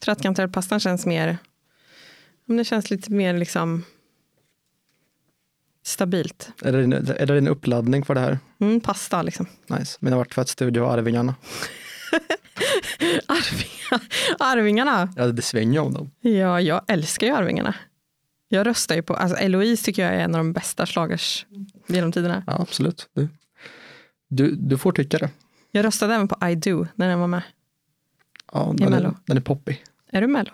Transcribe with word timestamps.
Trattkantarellpastan 0.00 0.80
känns 0.80 1.06
mer, 1.06 1.38
men 2.44 2.56
det 2.56 2.64
känns 2.64 2.90
lite 2.90 3.12
mer 3.12 3.34
liksom 3.34 3.84
stabilt. 5.82 6.52
Är 6.62 6.72
det, 6.72 6.80
din, 6.80 6.92
är 6.92 7.26
det 7.26 7.34
din 7.34 7.48
uppladdning 7.48 8.04
för 8.04 8.14
det 8.14 8.20
här? 8.20 8.38
Mm, 8.60 8.80
pasta 8.80 9.22
liksom. 9.22 9.46
Nice. 9.66 9.98
Mina 10.00 10.16
vart 10.16 10.34
tvättstudio 10.34 10.80
och 10.80 10.92
Arvingarna. 10.92 11.34
Arvingarna. 13.26 14.04
Arvingarna. 14.38 15.12
Ja, 15.16 15.26
det 15.26 15.42
svänger 15.42 15.80
om 15.80 15.94
dem. 15.94 16.10
Ja, 16.20 16.60
jag 16.60 16.82
älskar 16.88 17.26
ju 17.26 17.32
Arvingarna. 17.32 17.74
Jag 18.48 18.66
röstar 18.66 18.94
ju 18.94 19.02
på, 19.02 19.14
alltså 19.14 19.36
Eloise 19.36 19.84
tycker 19.84 20.02
jag 20.02 20.14
är 20.14 20.18
en 20.18 20.34
av 20.34 20.38
de 20.38 20.52
bästa 20.52 20.86
slagers 20.86 21.46
genom 21.86 22.12
tiderna. 22.12 22.44
Ja, 22.46 22.60
absolut. 22.60 23.08
Du, 23.14 23.28
du, 24.28 24.54
du 24.54 24.78
får 24.78 24.92
tycka 24.92 25.18
det. 25.18 25.30
Jag 25.70 25.84
röstade 25.84 26.14
även 26.14 26.28
på 26.28 26.48
I 26.48 26.54
Do 26.54 26.86
när 26.94 27.08
den 27.08 27.20
var 27.20 27.26
med. 27.26 27.42
Ja, 28.52 28.74
den, 28.76 28.92
är, 28.92 29.14
den 29.26 29.36
är 29.36 29.40
poppig. 29.40 29.84
Är 30.10 30.20
du 30.20 30.26
mello? 30.26 30.50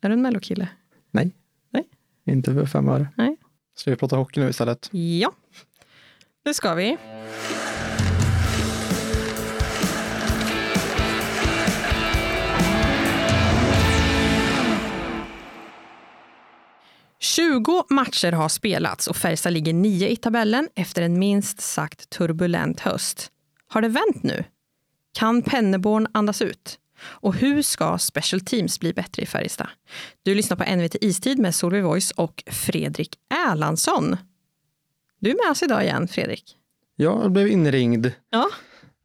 Är 0.00 0.08
du 0.08 0.12
en 0.12 0.22
mellokille? 0.22 0.68
Nej. 1.10 1.30
Nej. 1.70 1.84
Inte 2.24 2.54
för 2.54 2.66
fem 2.66 2.88
öre. 2.88 3.08
Nej. 3.16 3.36
Ska 3.76 3.90
vi 3.90 3.96
prata 3.96 4.16
hockey 4.16 4.40
nu 4.40 4.48
istället? 4.48 4.88
Ja, 4.92 5.32
det 6.44 6.54
ska 6.54 6.74
vi. 6.74 6.98
Tjugo 17.20 17.84
matcher 17.90 18.32
har 18.32 18.48
spelats 18.48 19.06
och 19.06 19.16
Färjestad 19.16 19.52
ligger 19.52 19.72
nio 19.72 20.08
i 20.08 20.16
tabellen 20.16 20.68
efter 20.74 21.02
en 21.02 21.18
minst 21.18 21.60
sagt 21.60 22.10
turbulent 22.10 22.80
höst. 22.80 23.30
Har 23.68 23.82
det 23.82 23.88
vänt 23.88 24.22
nu? 24.22 24.44
Kan 25.12 25.42
Penneborn 25.42 26.06
andas 26.12 26.42
ut? 26.42 26.78
Och 27.04 27.34
hur 27.34 27.62
ska 27.62 27.98
Special 27.98 28.40
Teams 28.40 28.80
bli 28.80 28.92
bättre 28.92 29.22
i 29.22 29.26
Färjestad? 29.26 29.68
Du 30.22 30.34
lyssnar 30.34 30.56
på 30.56 30.76
NVT 30.76 30.96
Istid 31.00 31.38
med 31.38 31.54
Solveig 31.54 31.84
Voice 31.84 32.10
och 32.10 32.44
Fredrik 32.46 33.18
Erlandsson. 33.48 34.16
Du 35.20 35.30
är 35.30 35.34
med 35.34 35.50
oss 35.50 35.62
idag 35.62 35.82
igen, 35.82 36.08
Fredrik. 36.08 36.56
Jag 36.96 37.32
blev 37.32 37.48
inringd. 37.48 38.12
Ja. 38.30 38.48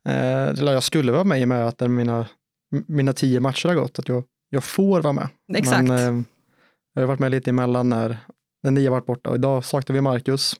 Eh, 0.07 0.47
eller 0.47 0.73
jag 0.73 0.83
skulle 0.83 1.11
vara 1.11 1.23
med 1.23 1.41
i 1.41 1.45
med 1.45 1.67
att 1.67 1.79
mina, 1.79 2.27
mina 2.87 3.13
tio 3.13 3.39
matcher 3.39 3.67
har 3.67 3.75
gått, 3.75 3.99
att 3.99 4.09
jag, 4.09 4.23
jag 4.49 4.63
får 4.63 5.01
vara 5.01 5.13
med. 5.13 5.29
Exakt. 5.55 5.87
Men 5.87 6.19
eh, 6.19 6.23
jag 6.93 7.01
har 7.01 7.07
varit 7.07 7.19
med 7.19 7.31
lite 7.31 7.49
emellan 7.49 7.89
när 7.89 8.17
den 8.63 8.73
nya 8.73 8.91
varit 8.91 9.05
borta 9.05 9.29
och 9.29 9.35
idag 9.35 9.65
saknar 9.65 9.93
vi 9.93 10.01
Marcus. 10.01 10.55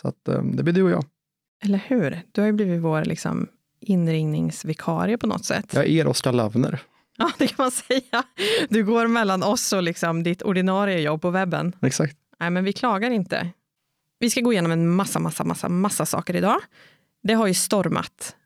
Så 0.00 0.08
att 0.08 0.28
eh, 0.28 0.42
det 0.42 0.62
blir 0.62 0.74
du 0.74 0.82
och 0.82 0.90
jag. 0.90 1.04
Eller 1.64 1.84
hur? 1.86 2.22
Du 2.32 2.40
har 2.40 2.46
ju 2.46 2.52
blivit 2.52 2.80
vår 2.80 3.04
liksom, 3.04 3.48
inringningsvikarie 3.80 5.18
på 5.18 5.26
något 5.26 5.44
sätt. 5.44 5.66
Jag 5.74 5.84
är 5.84 5.88
er 5.88 6.06
Oskar 6.06 6.32
Lavner. 6.32 6.80
Ja, 7.16 7.30
det 7.38 7.46
kan 7.46 7.56
man 7.58 7.70
säga. 7.88 8.22
Du 8.68 8.84
går 8.84 9.06
mellan 9.06 9.42
oss 9.42 9.72
och 9.72 9.82
liksom 9.82 10.22
ditt 10.22 10.42
ordinarie 10.42 11.00
jobb 11.00 11.22
på 11.22 11.30
webben. 11.30 11.72
Exakt. 11.82 12.16
Nej, 12.40 12.50
men 12.50 12.64
vi 12.64 12.72
klagar 12.72 13.10
inte. 13.10 13.50
Vi 14.18 14.30
ska 14.30 14.40
gå 14.40 14.52
igenom 14.52 14.72
en 14.72 14.88
massa, 14.88 15.18
massa, 15.18 15.44
massa, 15.44 15.68
massa 15.68 16.06
saker 16.06 16.36
idag. 16.36 16.60
Det 17.22 17.34
har 17.34 17.46
ju 17.46 17.54
stormat 17.54 18.36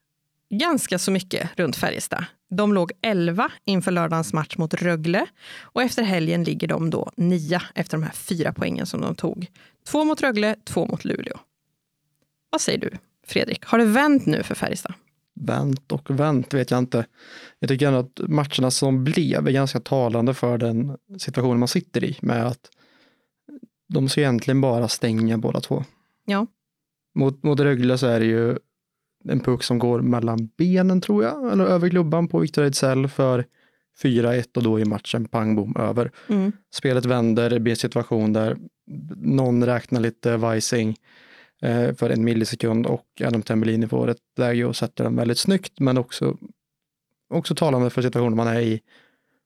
ganska 0.51 0.99
så 0.99 1.11
mycket 1.11 1.51
runt 1.57 1.77
Färjestad. 1.77 2.25
De 2.51 2.75
låg 2.75 2.93
11 3.03 3.51
inför 3.65 3.91
lördagens 3.91 4.33
match 4.33 4.57
mot 4.57 4.75
Rögle 4.75 5.27
och 5.61 5.83
efter 5.83 6.03
helgen 6.03 6.45
ligger 6.45 6.69
de 6.69 6.91
då 6.91 7.11
nia 7.17 7.63
efter 7.75 7.97
de 7.97 8.03
här 8.03 8.13
fyra 8.13 8.53
poängen 8.53 8.87
som 8.87 9.01
de 9.01 9.15
tog. 9.15 9.47
Två 9.87 10.05
mot 10.05 10.21
Rögle, 10.23 10.57
två 10.65 10.87
mot 10.87 11.05
Luleå. 11.05 11.39
Vad 12.51 12.61
säger 12.61 12.79
du, 12.79 12.91
Fredrik? 13.27 13.65
Har 13.65 13.79
det 13.79 13.85
vänt 13.85 14.27
nu 14.27 14.43
för 14.43 14.55
Färjestad? 14.55 14.95
Vänt 15.43 15.93
och 15.93 16.11
vänt 16.11 16.55
vet 16.55 16.71
jag 16.71 16.79
inte. 16.79 17.07
Jag 17.59 17.69
tycker 17.69 17.87
ändå 17.87 17.98
att 17.98 18.21
matcherna 18.29 18.71
som 18.71 19.05
blev 19.05 19.48
är 19.48 19.53
ganska 19.53 19.81
talande 19.81 20.35
för 20.35 20.59
den 20.59 20.97
situationen 21.19 21.59
man 21.59 21.69
sitter 21.69 22.05
i 22.05 22.19
med 22.23 22.47
att 22.47 22.71
de 23.89 24.09
ska 24.09 24.20
egentligen 24.20 24.61
bara 24.61 24.89
stänga 24.89 25.39
båda 25.39 25.61
två. 25.61 25.85
Ja. 26.25 26.47
Mot, 27.15 27.43
mot 27.43 27.61
Rögle 27.61 27.98
så 27.98 28.07
är 28.07 28.20
det 28.20 28.27
ju 28.27 28.58
en 29.25 29.41
puck 29.41 29.63
som 29.63 29.79
går 29.79 30.01
mellan 30.01 30.47
benen 30.57 31.01
tror 31.01 31.25
jag, 31.25 31.53
eller 31.53 31.64
över 31.64 31.89
klubban 31.89 32.29
på 32.29 32.39
Victor 32.39 32.64
Ejdsell 32.64 33.09
för 33.09 33.47
4-1 34.03 34.57
och 34.57 34.63
då 34.63 34.80
är 34.80 34.85
matchen 34.85 35.29
pang 35.29 35.57
bom 35.57 35.77
över. 35.77 36.11
Mm. 36.29 36.53
Spelet 36.74 37.05
vänder, 37.05 37.51
det 37.51 37.61
blir 37.61 37.73
en 37.73 37.77
situation 37.77 38.33
där 38.33 38.57
någon 39.17 39.67
räknar 39.67 40.01
lite 40.01 40.36
vajsing 40.36 40.97
eh, 41.62 41.95
för 41.95 42.11
en 42.11 42.24
millisekund 42.24 42.86
och 42.86 43.06
Adam 43.24 43.42
Tambellini 43.42 43.89
får 43.89 44.08
ett 44.08 44.18
läge 44.36 44.64
och 44.64 44.77
sätter 44.77 45.05
den 45.05 45.17
väldigt 45.17 45.39
snyggt 45.39 45.80
men 45.80 45.98
också, 45.98 46.36
också 47.30 47.55
talande 47.55 47.90
för 47.90 48.02
situationen 48.02 48.36
man 48.36 48.46
är 48.46 48.61
i. 48.61 48.80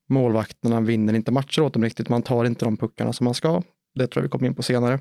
Målvakterna 0.09 0.81
vinner 0.81 1.15
inte 1.15 1.33
matcher 1.33 1.63
åt 1.63 1.73
dem 1.73 1.85
riktigt, 1.85 2.09
man 2.09 2.23
tar 2.23 2.45
inte 2.45 2.65
de 2.65 2.77
puckarna 2.77 3.13
som 3.13 3.25
man 3.25 3.35
ska. 3.35 3.63
Det 3.95 4.07
tror 4.07 4.21
jag 4.21 4.23
vi 4.23 4.29
kommer 4.29 4.47
in 4.47 4.55
på 4.55 4.63
senare. 4.63 5.01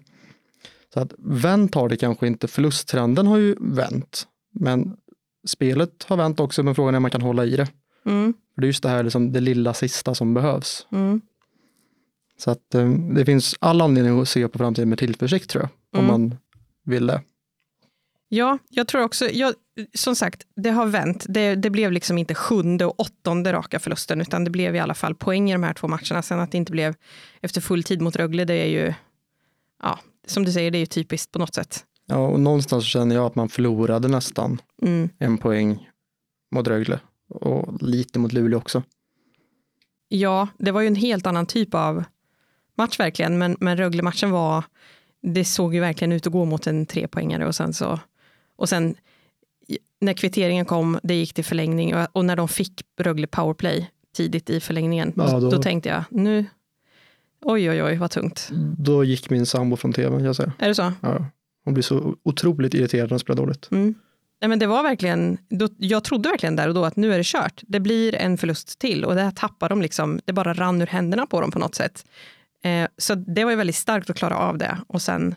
Så 0.93 0.99
att 0.99 1.13
vänt 1.17 1.75
har 1.75 1.89
det 1.89 1.97
kanske 1.97 2.27
inte, 2.27 2.47
förlusttrenden 2.47 3.27
har 3.27 3.37
ju 3.37 3.55
vänt, 3.59 4.27
men 4.51 4.97
spelet 5.47 6.03
har 6.07 6.17
vänt 6.17 6.39
också, 6.39 6.63
men 6.63 6.75
frågan 6.75 6.93
är 6.93 6.97
om 6.97 7.01
man 7.01 7.11
kan 7.11 7.21
hålla 7.21 7.45
i 7.45 7.55
det. 7.55 7.67
Mm. 8.05 8.33
För 8.55 8.61
det 8.61 8.65
är 8.65 8.67
just 8.67 8.83
det 8.83 8.89
här 8.89 9.03
liksom, 9.03 9.31
det 9.31 9.39
lilla 9.39 9.73
sista 9.73 10.15
som 10.15 10.33
behövs. 10.33 10.87
Mm. 10.91 11.21
Så 12.37 12.51
att 12.51 12.75
eh, 12.75 12.89
det 12.89 13.25
finns 13.25 13.55
all 13.59 13.81
anledning 13.81 14.21
att 14.21 14.29
se 14.29 14.47
på 14.47 14.57
framtiden 14.57 14.89
med 14.89 14.99
tillförsikt 14.99 15.49
tror 15.49 15.63
jag, 15.63 15.99
om 15.99 16.09
Mm. 16.09 16.21
man 16.21 16.37
vill 16.85 17.07
det. 17.07 17.21
Ja, 18.29 18.57
jag 18.69 18.87
tror 18.87 19.03
också, 19.03 19.29
jag, 19.29 19.53
som 19.93 20.15
sagt, 20.15 20.43
det 20.55 20.69
har 20.69 20.85
vänt. 20.85 21.25
Det, 21.29 21.55
det 21.55 21.69
blev 21.69 21.91
liksom 21.91 22.17
inte 22.17 22.35
sjunde 22.35 22.85
och 22.85 22.99
åttonde 22.99 23.53
raka 23.53 23.79
förlusten, 23.79 24.21
utan 24.21 24.43
det 24.43 24.49
blev 24.49 24.75
i 24.75 24.79
alla 24.79 24.93
fall 24.93 25.15
poäng 25.15 25.49
i 25.49 25.53
de 25.53 25.63
här 25.63 25.73
två 25.73 25.87
matcherna. 25.87 26.21
Sen 26.21 26.39
att 26.39 26.51
det 26.51 26.57
inte 26.57 26.71
blev 26.71 26.95
efter 27.41 27.61
full 27.61 27.83
tid 27.83 28.01
mot 28.01 28.15
Rögle, 28.15 28.45
det 28.45 28.53
är 28.53 28.67
ju, 28.67 28.93
ja, 29.83 29.99
som 30.27 30.45
du 30.45 30.51
säger, 30.51 30.71
det 30.71 30.77
är 30.77 30.79
ju 30.79 30.85
typiskt 30.85 31.31
på 31.31 31.39
något 31.39 31.55
sätt. 31.55 31.85
Ja, 32.05 32.17
och 32.17 32.39
någonstans 32.39 32.85
känner 32.85 33.15
jag 33.15 33.25
att 33.25 33.35
man 33.35 33.49
förlorade 33.49 34.07
nästan 34.07 34.61
Mm. 34.81 35.09
en 35.19 35.37
poäng 35.37 35.89
mot 36.51 36.67
Rögle 36.67 36.99
och 37.29 37.83
lite 37.83 38.19
mot 38.19 38.33
Luleå 38.33 38.57
också. 38.59 38.83
Ja, 40.07 40.47
det 40.57 40.71
var 40.71 40.81
ju 40.81 40.87
en 40.87 40.95
helt 40.95 41.27
annan 41.27 41.45
typ 41.45 41.73
av 41.73 42.03
match 42.77 42.99
verkligen, 42.99 43.37
men, 43.37 43.57
men 43.59 43.77
Rögle-matchen 43.77 44.31
var, 44.31 44.63
det 45.33 45.45
såg 45.45 45.73
ju 45.75 45.79
verkligen 45.79 46.11
ut 46.11 46.27
att 46.27 46.33
gå 46.33 46.45
mot 46.45 46.67
en 46.67 46.85
trepoängare 46.85 47.47
och 47.47 47.55
sen 47.55 47.73
så, 47.73 47.99
och 48.55 48.69
sen 48.69 48.95
när 50.01 50.13
kvitteringen 50.13 50.65
kom, 50.65 50.99
det 51.03 51.13
gick 51.15 51.33
till 51.33 51.45
förlängning 51.45 51.95
och, 51.95 52.07
och 52.11 52.25
när 52.25 52.35
de 52.35 52.47
fick 52.47 52.81
Rögle 52.99 53.27
powerplay 53.27 53.89
tidigt 54.15 54.49
i 54.49 54.59
förlängningen, 54.59 55.13
Ja, 55.15 55.31
då, 55.31 55.39
då- 55.39 55.49
då 55.49 55.61
tänkte 55.61 55.89
jag, 55.89 56.03
nu, 56.09 56.45
oj 57.41 57.69
oj 57.69 57.83
oj 57.83 57.95
vad 57.97 58.11
tungt. 58.11 58.49
Då 58.77 59.03
gick 59.03 59.29
min 59.29 59.45
sambo 59.45 59.75
från 59.75 59.93
tv, 59.93 60.23
jag 60.23 60.35
säger. 60.35 60.51
Är 60.59 60.67
det 60.67 60.75
så? 60.75 60.91
Ja. 61.01 61.25
Hon 61.65 61.73
blir 61.73 61.83
så 61.83 62.15
otroligt 62.23 62.73
irriterad 62.73 63.03
när 63.03 63.09
hon 63.09 63.19
spelar 63.19 63.37
dåligt. 63.41 63.71
Mm. 63.71 63.95
Nej, 64.41 64.49
men 64.49 64.59
det 64.59 64.67
var 64.67 64.83
verkligen, 64.83 65.37
då, 65.49 65.67
jag 65.77 66.03
trodde 66.03 66.29
verkligen 66.29 66.55
där 66.55 66.67
och 66.67 66.73
då 66.73 66.85
att 66.85 66.95
nu 66.95 67.13
är 67.13 67.17
det 67.17 67.25
kört. 67.25 67.61
Det 67.67 67.79
blir 67.79 68.15
en 68.15 68.37
förlust 68.37 68.79
till 68.79 69.05
och 69.05 69.15
det 69.15 69.21
här 69.21 69.31
tappar 69.31 69.69
de 69.69 69.81
liksom, 69.81 70.19
det 70.25 70.33
bara 70.33 70.53
rann 70.53 70.81
ur 70.81 70.85
händerna 70.87 71.25
på 71.25 71.41
dem 71.41 71.51
på 71.51 71.59
något 71.59 71.75
sätt. 71.75 72.05
Eh, 72.65 72.87
så 72.97 73.15
det 73.15 73.43
var 73.43 73.51
ju 73.51 73.57
väldigt 73.57 73.75
starkt 73.75 74.09
att 74.09 74.15
klara 74.17 74.37
av 74.37 74.57
det 74.57 74.77
och 74.87 75.01
sen 75.01 75.35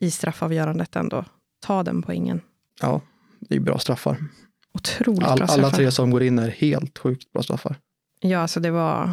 i 0.00 0.10
straffavgörandet 0.10 0.96
ändå 0.96 1.24
ta 1.60 1.82
den 1.82 2.02
poängen. 2.02 2.40
Ja, 2.80 3.00
det 3.40 3.56
är 3.56 3.60
bra 3.60 3.78
straffar. 3.78 4.16
Otroligt 4.74 5.22
All, 5.22 5.38
bra 5.38 5.46
alla 5.46 5.52
straffar. 5.52 5.76
tre 5.76 5.90
som 5.90 6.10
går 6.10 6.22
in 6.22 6.38
är 6.38 6.48
helt 6.50 6.98
sjukt 6.98 7.32
bra 7.32 7.42
straffar. 7.42 7.76
Ja, 8.20 8.38
alltså 8.38 8.60
det 8.60 8.70
var 8.70 9.10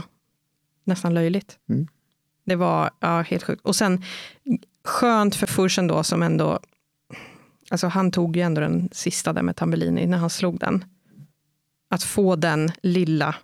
nästan 0.83 1.13
löjligt. 1.13 1.59
Mm. 1.69 1.87
Det 2.45 2.55
var 2.55 2.89
ja, 2.99 3.21
helt 3.21 3.43
sjukt. 3.43 3.61
Och 3.65 3.75
sen 3.75 4.03
skönt 4.83 5.35
för 5.35 5.47
Fursen 5.47 5.87
då 5.87 6.03
som 6.03 6.23
ändå, 6.23 6.59
alltså 7.69 7.87
han 7.87 8.11
tog 8.11 8.35
ju 8.35 8.41
ändå 8.41 8.61
den 8.61 8.89
sista 8.91 9.33
där 9.33 9.41
med 9.41 9.55
Tambellini 9.55 10.05
när 10.05 10.17
han 10.17 10.29
slog 10.29 10.59
den. 10.59 10.85
Att 11.89 12.03
få 12.03 12.35
den 12.35 12.71
lilla 12.83 13.35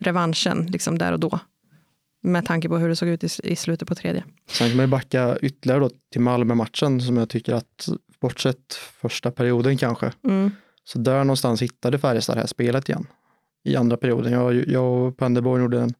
revanschen 0.00 0.66
liksom 0.66 0.98
där 0.98 1.12
och 1.12 1.20
då. 1.20 1.40
Med 2.24 2.46
tanke 2.46 2.68
på 2.68 2.76
hur 2.78 2.88
det 2.88 2.96
såg 2.96 3.08
ut 3.08 3.24
i, 3.24 3.28
i 3.44 3.56
slutet 3.56 3.88
på 3.88 3.94
tredje. 3.94 4.24
Sen 4.48 4.68
kan 4.68 4.76
man 4.76 4.86
ju 4.86 4.90
backa 4.90 5.38
ytterligare 5.42 5.80
då 5.80 5.90
till 6.12 6.20
Malmö-matchen 6.20 7.00
som 7.00 7.16
jag 7.16 7.28
tycker 7.28 7.54
att, 7.54 7.88
bortsett 8.20 8.74
första 8.74 9.30
perioden 9.30 9.76
kanske, 9.76 10.12
Mm. 10.24 10.50
så 10.84 10.98
där 10.98 11.24
någonstans 11.24 11.62
hittade 11.62 11.98
Färjestad 11.98 12.36
det 12.36 12.40
här 12.40 12.46
spelet 12.46 12.88
igen. 12.88 13.06
I 13.64 13.76
andra 13.76 13.96
perioden. 13.96 14.32
Jag, 14.32 14.68
jag 14.68 14.92
och 14.92 15.16
Penderborn 15.16 15.60
gjorde 15.60 15.80
en, 15.80 15.94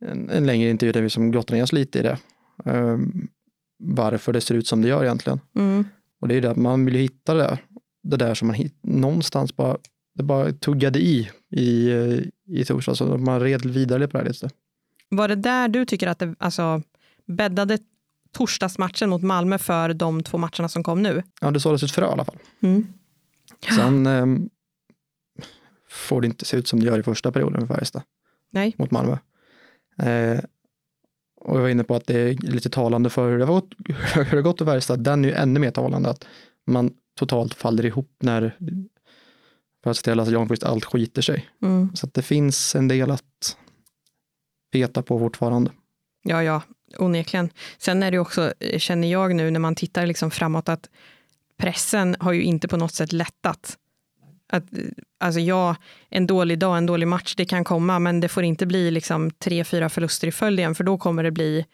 en, 0.00 0.30
en 0.30 0.46
längre 0.46 0.70
intervju 0.70 0.92
där 0.92 1.02
vi 1.02 1.10
som 1.10 1.30
grottade 1.30 1.56
ner 1.56 1.62
oss 1.62 1.72
lite 1.72 1.98
i 1.98 2.02
det. 2.02 2.18
Ehm, 2.64 3.28
varför 3.78 4.32
det 4.32 4.40
ser 4.40 4.54
ut 4.54 4.66
som 4.66 4.82
det 4.82 4.88
gör 4.88 5.04
egentligen. 5.04 5.40
Mm. 5.56 5.84
Och 6.20 6.28
det 6.28 6.34
är 6.34 6.40
det 6.40 6.50
att 6.50 6.56
man 6.56 6.84
vill 6.84 6.94
ju 6.94 7.00
hitta 7.00 7.34
det 7.34 7.40
där, 7.40 7.58
det 8.02 8.16
där 8.16 8.34
som 8.34 8.48
man 8.48 8.54
hit, 8.54 8.74
någonstans 8.82 9.56
bara, 9.56 9.76
det 10.14 10.22
bara 10.22 10.52
tuggade 10.52 10.98
i 10.98 11.30
i, 11.50 11.90
eh, 11.90 12.18
i 12.60 12.64
torsdags. 12.64 13.00
Man 13.00 13.40
red 13.40 13.66
vidare 13.66 14.08
på 14.08 14.12
det 14.18 14.24
här 14.24 14.28
lite. 14.28 14.50
Var 15.08 15.28
det 15.28 15.34
där 15.34 15.68
du 15.68 15.84
tycker 15.84 16.06
att 16.06 16.18
det 16.18 16.34
alltså, 16.38 16.82
bäddade 17.26 17.78
torsdagsmatchen 18.32 19.10
mot 19.10 19.22
Malmö 19.22 19.58
för 19.58 19.94
de 19.94 20.22
två 20.22 20.38
matcherna 20.38 20.68
som 20.68 20.82
kom 20.82 21.02
nu? 21.02 21.22
Ja, 21.40 21.50
det 21.50 21.60
såldes 21.60 21.82
ett 21.82 21.90
frö 21.90 22.06
i 22.06 22.08
alla 22.08 22.24
fall. 22.24 22.38
Mm. 22.60 22.86
Sen 23.76 24.06
ehm, 24.06 24.50
får 25.88 26.20
det 26.20 26.26
inte 26.26 26.44
se 26.44 26.56
ut 26.56 26.68
som 26.68 26.80
det 26.80 26.86
gör 26.86 26.98
i 26.98 27.02
första 27.02 27.32
perioden 27.32 27.60
med 27.60 27.68
Färjestad 27.68 28.02
Nej. 28.50 28.74
mot 28.78 28.90
Malmö. 28.90 29.16
Eh, 29.98 30.40
och 31.40 31.56
jag 31.56 31.62
var 31.62 31.68
inne 31.68 31.84
på 31.84 31.94
att 31.94 32.06
det 32.06 32.20
är 32.20 32.34
lite 32.34 32.70
talande 32.70 33.10
för 33.10 33.30
hur 33.30 33.38
det 33.38 33.44
har 33.44 33.54
gått, 33.54 33.70
hur 34.14 34.36
det 34.36 34.42
gått 34.42 34.60
i 34.60 34.64
Färjestad. 34.64 35.04
Den 35.04 35.24
är 35.24 35.28
ju 35.28 35.34
ännu 35.34 35.60
mer 35.60 35.70
talande, 35.70 36.10
att 36.10 36.26
man 36.66 36.90
totalt 37.18 37.54
faller 37.54 37.86
ihop 37.86 38.16
när, 38.18 38.58
för 39.82 39.90
att 39.90 39.96
ställa 39.96 40.24
sig 40.24 40.34
Janqvist, 40.34 40.64
allt 40.64 40.84
skiter 40.84 41.22
sig. 41.22 41.48
Mm. 41.62 41.96
Så 41.96 42.06
att 42.06 42.14
det 42.14 42.22
finns 42.22 42.74
en 42.74 42.88
del 42.88 43.10
att 43.10 43.56
peta 44.74 45.02
på 45.02 45.18
fortfarande. 45.18 45.70
Ja, 46.22 46.42
ja, 46.42 46.62
onekligen. 46.98 47.50
Sen 47.78 48.02
är 48.02 48.10
det 48.10 48.18
också, 48.18 48.52
eh, 48.60 48.78
känner 48.78 49.08
jag 49.08 49.34
nu 49.34 49.50
när 49.50 49.60
man 49.60 49.74
tittar 49.74 50.06
liksom 50.06 50.30
framåt, 50.30 50.68
att 50.68 50.90
pressen 51.56 52.16
har 52.20 52.32
ju 52.32 52.42
inte 52.42 52.68
på 52.68 52.76
något 52.76 52.94
sätt 52.94 53.12
lättat. 53.12 53.76
Att, 54.52 54.72
eh, 54.72 54.84
alltså 55.20 55.40
ja, 55.40 55.76
en 56.10 56.26
dålig 56.26 56.58
dag, 56.58 56.78
en 56.78 56.86
dålig 56.86 57.08
match, 57.08 57.34
det 57.36 57.44
kan 57.44 57.64
komma, 57.64 57.98
men 57.98 58.20
det 58.20 58.28
får 58.28 58.42
inte 58.42 58.66
bli 58.66 58.90
liksom 58.90 59.30
tre, 59.30 59.64
fyra 59.64 59.88
förluster 59.88 60.28
i 60.28 60.32
följd 60.32 60.60
igen, 60.60 60.74
för 60.74 60.84
då 60.84 60.98
kommer 60.98 61.22
det 61.22 61.30
bli, 61.30 61.66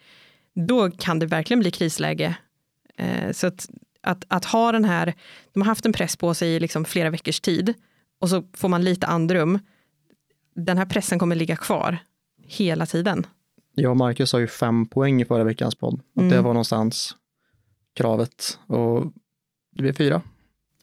då 0.67 0.91
kan 0.91 1.19
det 1.19 1.25
verkligen 1.25 1.59
bli 1.59 1.71
krisläge. 1.71 2.35
Eh, 2.97 3.31
så 3.31 3.47
att, 3.47 3.69
att, 4.01 4.25
att, 4.27 4.45
ha 4.45 4.71
den 4.71 4.85
här, 4.85 5.13
de 5.53 5.61
har 5.61 5.67
haft 5.67 5.85
en 5.85 5.93
press 5.93 6.15
på 6.15 6.33
sig 6.33 6.49
i 6.49 6.59
liksom 6.59 6.85
flera 6.85 7.09
veckors 7.09 7.39
tid, 7.39 7.73
och 8.19 8.29
så 8.29 8.43
får 8.53 8.69
man 8.69 8.83
lite 8.83 9.07
andrum. 9.07 9.59
Den 10.55 10.77
här 10.77 10.85
pressen 10.85 11.19
kommer 11.19 11.35
ligga 11.35 11.55
kvar 11.55 11.99
hela 12.57 12.85
tiden. 12.85 13.25
Jag 13.75 13.91
och 13.91 13.97
Marcus 13.97 14.33
har 14.33 14.39
ju 14.39 14.47
fem 14.47 14.85
poäng 14.85 15.21
i 15.21 15.25
förra 15.25 15.43
veckans 15.43 15.75
podd. 15.75 16.01
Mm. 16.17 16.29
Det 16.29 16.41
var 16.41 16.53
någonstans 16.53 17.15
kravet. 17.95 18.59
Och 18.67 19.05
det 19.75 19.81
blev 19.81 19.93
fyra. 19.93 20.21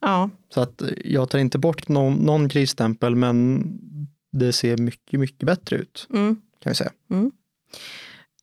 Ja, 0.01 0.29
Så 0.53 0.61
att 0.61 0.81
jag 1.05 1.29
tar 1.29 1.39
inte 1.39 1.57
bort 1.57 1.87
någon, 1.87 2.13
någon 2.13 2.49
krisstämpel, 2.49 3.15
men 3.15 3.63
det 4.31 4.53
ser 4.53 4.77
mycket, 4.77 5.19
mycket 5.19 5.45
bättre 5.45 5.75
ut, 5.75 6.07
mm. 6.13 6.41
kan 6.59 6.69
vi 6.69 6.75
säga. 6.75 6.91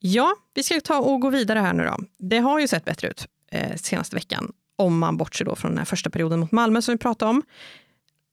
Ja, 0.01 0.37
vi 0.55 0.63
ska 0.63 0.81
ta 0.81 0.99
och 0.99 1.21
gå 1.21 1.31
vidare 1.31 1.59
här 1.59 1.73
nu 1.73 1.85
då. 1.85 1.97
Det 2.19 2.39
har 2.39 2.61
ju 2.61 2.69
sett 2.69 2.85
bättre 2.85 3.09
ut 3.09 3.27
eh, 3.51 3.77
senaste 3.77 4.17
veckan, 4.17 4.53
om 4.77 4.99
man 4.99 5.17
bortser 5.17 5.45
då 5.45 5.57
från 5.57 5.71
den 5.71 5.79
här 5.79 5.85
första 5.85 6.11
perioden 6.11 6.41
mot 6.41 6.53
Malmö 6.53 6.83
som 6.83 6.95
vi 6.95 6.99
pratade 6.99 7.31
om. 7.31 7.43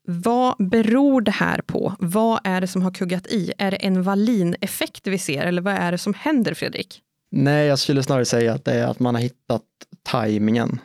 Vad 0.08 0.56
beror 0.70 1.22
det 1.22 1.32
här 1.32 1.62
på? 1.62 1.96
Vad 2.00 2.40
är 2.44 2.62
det 2.62 2.68
som 2.68 2.82
har 2.82 2.92
kuggat 2.92 3.28
i? 3.28 3.54
Är 3.58 3.72
det 3.72 3.78
en 3.78 4.04
Wallin-effekt 4.04 5.08
vi 5.08 5.18
ser 5.18 5.46
eller 5.46 5.62
vad 5.62 5.74
är 5.74 5.92
det 5.92 5.98
som 5.98 6.14
händer 6.14 6.54
Fredrik? 6.54 7.02
Nej, 7.32 7.68
jag 7.68 7.80
skulle 7.80 8.04
snarare 8.04 8.26
säga 8.26 8.54
att 8.54 8.66
det 8.66 8.74
är 8.74 8.88
att 8.88 9.00
man 9.00 9.16
har 9.16 9.22
hittat 9.22 9.64
tajmingen. 10.04 10.80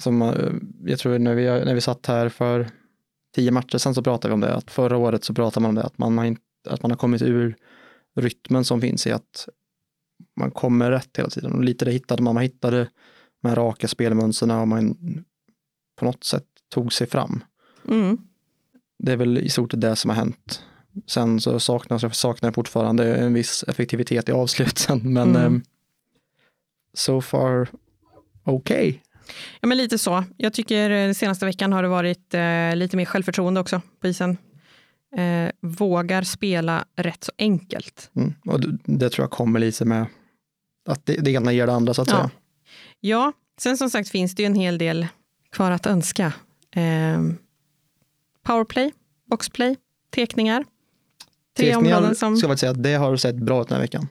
Som, 0.00 0.22
eh, 0.22 0.52
jag 0.84 0.98
tror 0.98 1.18
när 1.18 1.34
vi, 1.34 1.44
när 1.44 1.74
vi 1.74 1.80
satt 1.80 2.06
här 2.06 2.28
för 2.28 2.68
tio 3.34 3.50
matcher 3.50 3.78
sedan 3.78 3.94
så 3.94 4.02
pratade 4.02 4.30
vi 4.30 4.34
om 4.34 4.40
det, 4.40 4.54
att 4.54 4.70
förra 4.70 4.96
året 4.96 5.24
så 5.24 5.34
pratade 5.34 5.62
man 5.62 5.68
om 5.68 5.74
det, 5.74 5.82
att 5.82 5.98
man 5.98 6.18
har, 6.18 6.24
inte, 6.24 6.42
att 6.68 6.82
man 6.82 6.90
har 6.90 6.98
kommit 6.98 7.22
ur 7.22 7.56
rytmen 8.20 8.64
som 8.64 8.80
finns 8.80 9.06
i 9.06 9.12
att 9.12 9.48
man 10.36 10.50
kommer 10.50 10.90
rätt 10.90 11.18
hela 11.18 11.30
tiden. 11.30 11.52
Och 11.52 11.64
lite 11.64 11.84
det 11.84 11.90
hittade 11.90 12.22
man, 12.22 12.34
man 12.34 12.42
hittade 12.42 12.88
de 13.42 13.48
här 13.48 13.56
raka 13.56 13.88
spelmönstren 13.88 14.50
och 14.50 14.68
man 14.68 14.96
på 15.98 16.04
något 16.04 16.24
sätt 16.24 16.46
tog 16.74 16.92
sig 16.92 17.06
fram. 17.06 17.44
Mm. 17.90 18.18
Det 18.98 19.12
är 19.12 19.16
väl 19.16 19.38
i 19.38 19.48
stort 19.48 19.70
det 19.74 19.96
som 19.96 20.08
har 20.10 20.16
hänt. 20.16 20.62
Sen 21.06 21.40
så 21.40 21.60
saknas, 21.60 22.18
saknar 22.18 22.46
jag 22.46 22.54
fortfarande 22.54 23.16
en 23.16 23.34
viss 23.34 23.64
effektivitet 23.68 24.28
i 24.28 24.32
avsluten, 24.32 24.98
men 25.12 25.28
Mm. 25.30 25.36
mm. 25.46 25.62
so 26.94 27.20
far 27.20 27.68
okej. 28.44 29.02
Ja, 29.60 29.68
men 29.68 29.78
lite 29.78 29.98
så. 29.98 30.24
Jag 30.36 30.52
tycker 30.52 30.90
eh, 30.90 30.96
den 31.06 31.14
senaste 31.14 31.46
veckan 31.46 31.72
har 31.72 31.82
det 31.82 31.88
varit 31.88 32.34
eh, 32.34 32.76
lite 32.76 32.96
mer 32.96 33.04
självförtroende 33.04 33.60
också 33.60 33.80
på 34.00 34.08
isen. 34.08 34.36
Eh, 35.16 35.50
vågar 35.60 36.22
spela 36.22 36.84
rätt 36.96 37.24
så 37.24 37.32
enkelt. 37.38 38.10
Mm. 38.16 38.34
Och 38.46 38.60
det, 38.60 38.78
det 38.84 39.10
tror 39.10 39.22
jag 39.22 39.30
kommer 39.30 39.60
lite 39.60 39.84
med 39.84 40.06
att 40.88 41.06
det, 41.06 41.12
det 41.16 41.30
ena 41.30 41.52
ger 41.52 41.66
det 41.66 41.72
andra 41.72 41.94
så 41.94 42.02
att 42.02 42.08
Ja. 42.08 42.14
säga. 42.16 42.30
Ja, 43.00 43.32
sen 43.60 43.76
som 43.78 43.90
sagt 43.90 44.08
finns 44.08 44.34
det 44.34 44.42
ju 44.42 44.46
en 44.46 44.54
hel 44.54 44.78
del 44.78 45.06
kvar 45.52 45.70
att 45.70 45.86
önska. 45.86 46.32
Eh, 46.76 47.20
powerplay, 48.52 48.92
boxplay, 49.30 49.76
tekningar. 50.14 50.64
Tre 51.56 51.66
Tekningar 51.72 51.96
områden 51.96 52.14
som, 52.16 52.36
ska 52.36 52.48
jag 52.48 52.58
säga 52.58 52.72
att 52.72 52.82
det 52.82 52.94
har 52.94 53.16
sett 53.16 53.36
bra 53.36 53.62
ut 53.62 53.68
den 53.68 53.74
här 53.76 53.82
veckan. 53.82 54.06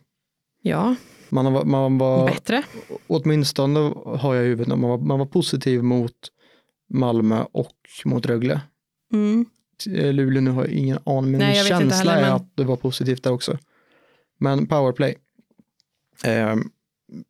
ja, 0.62 0.96
Man, 1.30 1.46
har, 1.46 1.66
man 1.66 1.98
var, 1.98 2.28
bättre. 2.28 2.64
åtminstone 3.08 3.80
har 4.18 4.36
jag 4.36 4.46
i 4.46 4.48
huvudet, 4.48 4.68
man 4.68 4.90
var, 4.90 4.98
man 4.98 5.20
var 5.20 5.26
positiv 5.26 5.84
mot 5.84 6.14
Malmö 6.90 7.46
och 7.52 7.74
mot 8.06 8.26
Rögle. 8.26 8.62
Mm. 9.14 9.46
Eh, 9.96 10.14
Luleå 10.14 10.42
nu 10.42 10.52
har 10.52 10.64
jag 10.66 10.74
ingen 10.74 11.00
aning, 11.06 11.32
men 11.32 11.40
Nej, 11.40 11.56
min 11.56 11.66
känsla 11.66 11.96
heller, 12.12 12.18
är 12.18 12.22
men- 12.22 12.34
att 12.34 12.52
det 12.56 12.64
var 12.64 12.76
positivt 12.76 13.24
där 13.24 13.32
också. 13.32 13.58
Men 14.40 14.68
powerplay. 14.68 15.16
Eh, 16.24 16.56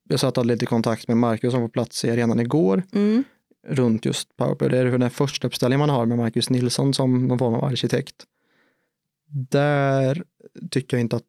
jag 0.10 0.20
satt 0.20 0.38
och 0.38 0.44
hade 0.44 0.54
lite 0.54 0.66
kontakt 0.66 1.08
med 1.08 1.18
Marcus 1.18 1.52
som 1.54 1.62
var 1.62 1.68
på 1.68 1.72
plats 1.72 2.06
i 2.06 2.12
arenan 2.12 2.40
igår 2.40 2.84
Mm. 2.94 3.24
Runt 3.68 4.06
just 4.06 4.38
powerplay. 4.38 4.70
Det 4.70 4.78
är 4.78 4.98
den 4.98 5.10
första 5.10 5.48
uppställningen 5.48 5.80
man 5.80 5.90
har 5.90 6.06
med 6.06 6.18
Marcus 6.18 6.50
Nilsson 6.50 6.94
som 6.94 7.28
någon 7.28 7.40
form 7.40 7.54
av 7.54 7.64
arkitekt. 7.64 8.26
Där 9.30 10.24
tycker 10.72 10.98
jag 10.98 11.02
inte 11.02 11.16
att 11.16 11.24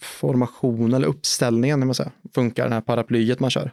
formation 0.00 0.94
eller 0.94 1.06
uppställningen 1.08 1.86
man 1.86 1.94
säger, 1.94 2.12
funkar, 2.34 2.64
den 2.64 2.72
här 2.72 2.80
paraplyet 2.80 3.40
man 3.40 3.50
kör. 3.50 3.72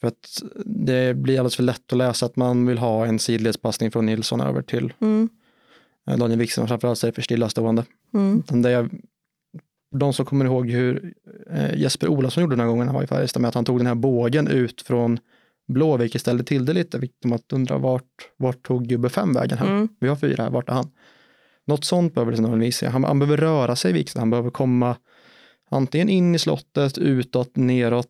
För 0.00 0.08
att 0.08 0.42
det 0.64 1.14
blir 1.16 1.34
alldeles 1.34 1.56
för 1.56 1.62
lätt 1.62 1.92
att 1.92 1.98
läsa 1.98 2.26
att 2.26 2.36
man 2.36 2.66
vill 2.66 2.78
ha 2.78 3.06
en 3.06 3.18
sidledspassning 3.18 3.90
från 3.90 4.06
Nilsson 4.06 4.40
över 4.40 4.62
till 4.62 4.92
Mm. 5.00 5.28
eh, 6.06 6.16
Daniel 6.16 6.38
Wikström, 6.38 6.68
framförallt 6.68 6.98
så 6.98 7.06
är 7.06 7.10
det 7.10 7.14
för 7.14 7.22
stillastående. 7.22 7.84
Mm. 8.14 8.42
Det 8.62 8.70
är, 8.70 8.90
de 9.94 10.12
som 10.12 10.26
kommer 10.26 10.44
ihåg 10.44 10.70
hur 10.70 11.14
eh, 11.50 11.74
Jesper 11.74 12.08
Olafsson 12.08 12.40
gjorde 12.42 12.52
den 12.52 12.60
här 12.60 12.66
gången 12.66 12.86
han 12.86 12.94
var 12.94 13.02
i 13.02 13.06
Färjestad 13.06 13.42
med 13.42 13.48
att 13.48 13.54
han 13.54 13.64
tog 13.64 13.78
den 13.78 13.86
här 13.86 13.94
bågen 13.94 14.48
ut 14.48 14.82
från 14.82 15.18
Blå, 15.72 15.96
vilket 15.96 16.20
ställde 16.20 16.44
till 16.44 16.64
det 16.64 16.72
lite. 16.72 17.00
Fick 17.00 17.20
dem 17.22 17.32
att 17.32 17.52
undra 17.52 17.78
vart, 17.78 18.28
vart 18.36 18.66
tog 18.66 18.86
gubbe 18.86 19.08
fem 19.08 19.32
vägen 19.32 19.58
här? 19.58 19.66
Mm. 19.66 19.88
Vi 20.00 20.08
har 20.08 20.16
fyra 20.16 20.42
här, 20.42 20.50
vart 20.50 20.68
är 20.68 20.72
han? 20.72 20.90
Något 21.66 21.84
sånt 21.84 22.14
behöver 22.14 22.32
det 22.32 22.38
snarare 22.38 22.60
visa. 22.60 22.88
Han, 22.88 23.04
han 23.04 23.18
behöver 23.18 23.36
röra 23.36 23.76
sig 23.76 23.92
Wikström, 23.92 24.20
han 24.20 24.30
behöver 24.30 24.50
komma 24.50 24.96
antingen 25.70 26.08
in 26.08 26.34
i 26.34 26.38
slottet, 26.38 26.98
utåt, 26.98 27.56
neråt. 27.56 28.06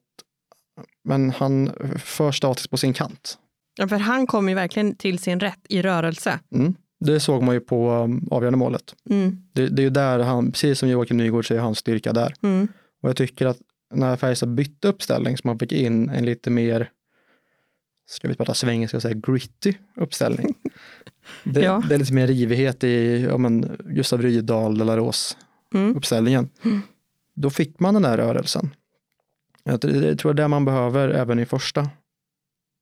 Men 1.05 1.31
han 1.31 1.71
för 1.99 2.33
statiskt 2.33 2.71
på 2.71 2.77
sin 2.77 2.93
kant. 2.93 3.39
Ja, 3.79 3.89
för 3.89 3.97
han 3.97 4.27
kom 4.27 4.49
ju 4.49 4.55
verkligen 4.55 4.95
till 4.95 5.19
sin 5.19 5.41
rätt 5.41 5.61
i 5.69 5.83
rörelse. 5.83 6.39
Mm. 6.55 6.75
Det 7.01 7.21
såg 7.21 7.43
man 7.43 7.55
ju 7.55 7.61
på 7.61 7.91
um, 7.91 8.29
avgörande 8.31 8.59
målet. 8.59 8.95
Mm. 9.11 9.37
Det, 9.53 9.69
det 9.69 9.83
är 9.83 9.85
ju 9.85 9.91
där 9.91 10.19
han, 10.19 10.53
precis 10.53 10.79
som 10.79 10.89
Joakim 10.89 11.17
Nygård 11.17 11.49
säger, 11.49 11.61
hans 11.61 11.79
styrka 11.79 12.13
där. 12.13 12.35
Mm. 12.43 12.69
Och 13.03 13.09
jag 13.09 13.17
tycker 13.17 13.47
att 13.47 13.59
när 13.95 14.17
Färjestad 14.17 14.55
bytte 14.55 14.89
uppställning 14.89 15.37
så 15.37 15.49
man 15.49 15.59
fick 15.59 15.73
in 15.73 16.09
en 16.09 16.25
lite 16.25 16.51
mer, 16.51 16.91
ska 18.13 18.29
vi 18.29 18.35
prata 18.35 18.55
svengelska 18.55 18.97
och 18.97 19.03
säga 19.03 19.15
gritty 19.15 19.75
uppställning. 19.97 20.55
Det, 21.45 21.61
Ja. 21.61 21.83
det 21.89 21.95
är 21.95 21.99
lite 21.99 22.13
mer 22.13 22.27
rivighet 22.27 22.85
i 22.85 23.23
ja, 23.23 23.39
men 23.39 23.77
Gustav 23.85 24.23
Rydahl, 24.23 24.79
Delaros 24.79 25.37
Mm. 25.75 25.97
uppställningen. 25.97 26.49
Då 27.35 27.51
fick 27.51 27.81
man 27.81 27.95
den 27.95 28.03
där 28.03 28.17
rörelsen. 28.17 28.75
Jag 29.65 29.81
tror 29.81 29.91
det 30.25 30.29
är 30.31 30.35
det 30.35 30.49
man 30.49 30.65
behöver 30.65 31.09
även 31.09 31.39
i 31.39 31.47
första. 31.47 31.89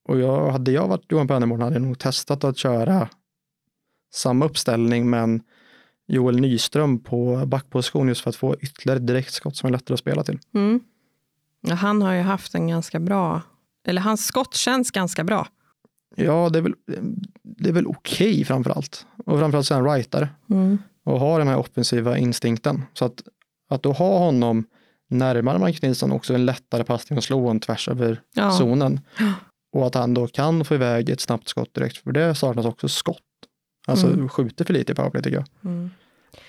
Och 0.08 0.18
jag, 0.18 0.50
hade 0.50 0.70
jag 0.72 0.88
varit 0.88 1.04
Johan 1.12 1.28
Pennerborn 1.28 1.60
hade 1.62 1.74
jag 1.74 1.82
nog 1.82 1.98
testat 1.98 2.44
att 2.44 2.56
köra 2.58 3.08
samma 4.12 4.44
uppställning 4.44 5.10
men 5.10 5.42
Joel 6.06 6.40
Nyström 6.40 6.98
på 6.98 7.46
backposition 7.46 8.08
just 8.08 8.20
för 8.20 8.30
att 8.30 8.36
få 8.36 8.56
ytterligare 8.60 8.98
direktskott 8.98 9.56
som 9.56 9.66
är 9.66 9.70
lättare 9.70 9.94
att 9.94 10.00
spela 10.00 10.24
till. 10.24 10.38
Mm. 10.54 10.80
Ja, 11.60 11.74
han 11.74 12.02
har 12.02 12.12
ju 12.14 12.20
haft 12.20 12.54
en 12.54 12.68
ganska 12.68 13.00
bra, 13.00 13.42
eller 13.88 14.00
hans 14.02 14.26
skott 14.26 14.54
känns 14.54 14.90
ganska 14.90 15.24
bra. 15.24 15.46
Ja, 16.16 16.48
det 16.52 16.58
är 16.58 16.62
väl, 16.62 16.74
det 17.42 17.68
är 17.68 17.72
väl 17.72 17.86
okej 17.86 18.44
framför 18.44 18.70
allt. 18.70 19.06
Och 19.26 19.38
framförallt 19.38 19.66
så 19.66 19.74
är 19.74 19.80
han 19.80 19.90
rightare 19.94 20.28
Mm. 20.50 20.78
och 21.04 21.20
har 21.20 21.38
den 21.38 21.48
här 21.48 21.56
offensiva 21.56 22.18
instinkten. 22.18 22.82
Så 22.94 23.04
att, 23.04 23.22
att 23.70 23.82
då 23.82 23.92
ha 23.92 24.18
honom 24.18 24.64
närmare 25.10 25.58
Marcus 25.58 25.82
Nilsson 25.82 26.12
också 26.12 26.34
en 26.34 26.46
lättare 26.46 26.84
passning 26.84 27.16
och 27.16 27.24
slå 27.24 27.48
en 27.48 27.60
tvärs 27.60 27.88
över 27.88 28.20
Ja. 28.34 28.50
zonen. 28.50 29.00
Och 29.72 29.86
att 29.86 29.94
han 29.94 30.14
då 30.14 30.26
kan 30.26 30.64
få 30.64 30.74
iväg 30.74 31.08
ett 31.10 31.20
snabbt 31.20 31.48
skott 31.48 31.74
direkt, 31.74 31.96
för 31.96 32.12
det 32.12 32.34
saknas 32.34 32.66
också 32.66 32.88
skott. 32.88 33.18
Alltså 33.86 34.06
Mm. 34.06 34.28
skjuter 34.28 34.64
för 34.64 34.72
lite 34.74 34.92
i 34.92 34.94
powerplay 34.94 35.22
tycker 35.22 35.36
jag. 35.36 35.46
Mm. 35.72 35.90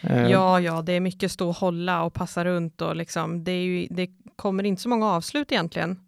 Eh, 0.01 0.27
Ja, 0.31 0.59
ja, 0.61 0.81
det 0.81 0.93
är 0.93 1.00
mycket 1.00 1.31
stå 1.31 1.47
och 1.50 1.55
hålla 1.55 2.03
och 2.03 2.13
passa 2.13 2.45
runt 2.45 2.81
och 2.81 2.95
liksom, 2.95 3.43
det, 3.43 3.63
ju, 3.63 3.88
det 3.89 4.07
kommer 4.35 4.63
inte 4.63 4.81
så 4.81 4.89
många 4.89 5.05
avslut 5.07 5.51
egentligen. 5.51 6.00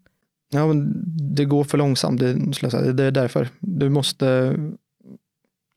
Ja, 0.53 0.67
men 0.67 0.93
det 1.35 1.45
går 1.45 1.63
för 1.63 1.77
långsamt, 1.77 2.19
det, 2.19 2.53
säga. 2.53 2.93
det 2.93 3.03
är 3.03 3.11
därför. 3.11 3.49
Du 3.59 3.89
måste, 3.89 4.57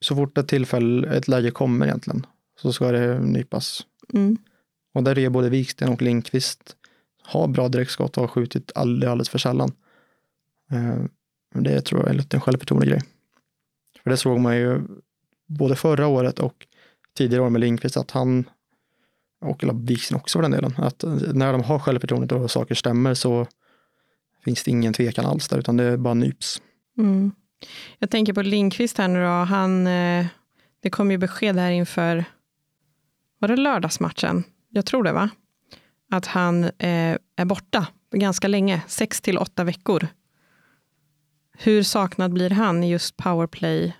så 0.01 0.15
fort 0.15 0.37
ett 0.37 0.47
tillfälle, 0.47 1.07
ett 1.17 1.27
läge 1.27 1.51
kommer 1.51 1.85
egentligen, 1.85 2.25
så 2.61 2.73
ska 2.73 2.91
det 2.91 3.19
nypas. 3.19 3.85
Mm. 4.13 4.37
Och 4.93 5.03
där 5.03 5.17
är 5.17 5.29
både 5.29 5.49
Wiksten 5.49 5.89
och 5.89 6.01
Lindqvist 6.01 6.75
har 7.23 7.47
bra 7.47 7.69
direktskott 7.69 8.17
och 8.17 8.23
har 8.23 8.27
skjutit 8.27 8.71
alldeles, 8.75 9.11
alldeles 9.11 9.29
för 9.29 9.37
sällan. 9.37 9.71
Eh, 10.71 11.03
det 11.53 11.81
tror 11.81 12.01
jag 12.01 12.09
är 12.09 12.13
lite 12.13 12.37
en 12.37 12.41
självförtroende 12.41 12.87
grej. 12.87 13.01
För 14.03 14.09
det 14.09 14.17
såg 14.17 14.39
man 14.39 14.57
ju 14.57 14.81
både 15.47 15.75
förra 15.75 16.07
året 16.07 16.39
och 16.39 16.67
tidigare 17.17 17.43
år 17.43 17.49
med 17.49 17.61
Lindqvist 17.61 17.97
att 17.97 18.11
han 18.11 18.49
och 19.41 19.63
Wiksen 19.89 20.17
också 20.17 20.37
för 20.37 20.41
den 20.41 20.51
delen, 20.51 20.73
att 20.77 21.03
när 21.33 21.51
de 21.51 21.63
har 21.63 21.79
självförtroendet 21.79 22.31
och 22.31 22.51
saker 22.51 22.75
stämmer 22.75 23.13
så 23.13 23.47
finns 24.45 24.63
det 24.63 24.71
ingen 24.71 24.93
tvekan 24.93 25.25
alls 25.25 25.47
där, 25.47 25.57
utan 25.57 25.77
det 25.77 25.97
bara 25.97 26.13
nyps. 26.13 26.61
Mm. 26.97 27.31
Jag 27.99 28.09
tänker 28.09 28.33
på 28.33 28.41
Lindqvist 28.41 28.97
här 28.97 29.07
nu 29.07 29.21
då, 29.21 29.27
han, 29.27 29.87
eh, 29.87 30.25
det 30.79 30.89
kom 30.89 31.11
ju 31.11 31.17
besked 31.17 31.55
här 31.55 31.71
inför, 31.71 32.25
var 33.39 33.47
det 33.47 33.55
lördagsmatchen? 33.55 34.43
Jag 34.69 34.85
tror 34.85 35.03
det 35.03 35.11
va? 35.11 35.29
Att 36.11 36.25
han 36.25 36.63
eh, 36.63 37.17
är 37.35 37.45
borta 37.45 37.87
ganska 38.11 38.47
länge, 38.47 38.81
sex 38.87 39.21
till 39.21 39.37
åtta 39.37 39.63
veckor. 39.63 40.07
Hur 41.57 41.83
saknad 41.83 42.33
blir 42.33 42.49
han 42.49 42.83
i 42.83 42.91
just 42.91 43.17
powerplay? 43.17 43.95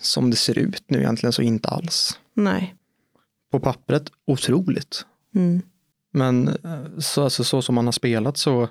Som 0.00 0.30
det 0.30 0.36
ser 0.36 0.58
ut 0.58 0.84
nu 0.88 0.98
egentligen 0.98 1.32
så 1.32 1.42
inte 1.42 1.68
alls. 1.68 2.20
Nej. 2.34 2.74
På 3.50 3.60
pappret 3.60 4.10
otroligt. 4.26 5.06
Mm. 5.34 5.62
Men 6.16 6.48
eh, 6.48 6.98
så, 6.98 7.24
alltså, 7.24 7.44
så 7.44 7.62
som 7.62 7.76
han 7.76 7.86
har 7.86 7.92
spelat 7.92 8.36
så 8.36 8.68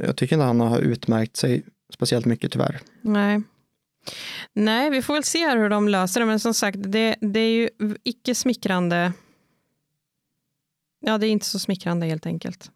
jag 0.00 0.16
tycker 0.16 0.36
inte 0.36 0.46
han 0.46 0.60
har 0.60 0.78
utmärkt 0.78 1.36
sig 1.36 1.62
speciellt 1.94 2.26
mycket 2.26 2.52
tyvärr. 2.52 2.80
Nej. 3.00 3.42
Nej, 4.52 4.90
vi 4.90 5.02
får 5.02 5.14
väl 5.14 5.24
se 5.24 5.50
hur 5.50 5.70
de 5.70 5.88
löser 5.88 6.20
det, 6.20 6.26
men 6.26 6.40
som 6.40 6.54
sagt, 6.54 6.78
det, 6.80 7.16
det 7.20 7.40
är 7.40 7.50
ju 7.50 7.70
icke 8.02 8.34
smickrande. 8.34 9.12
Ja, 11.00 11.18
det 11.18 11.26
är 11.26 11.30
inte 11.30 11.46
så 11.46 11.58
smickrande 11.58 12.06
helt 12.06 12.26
enkelt. 12.26 12.70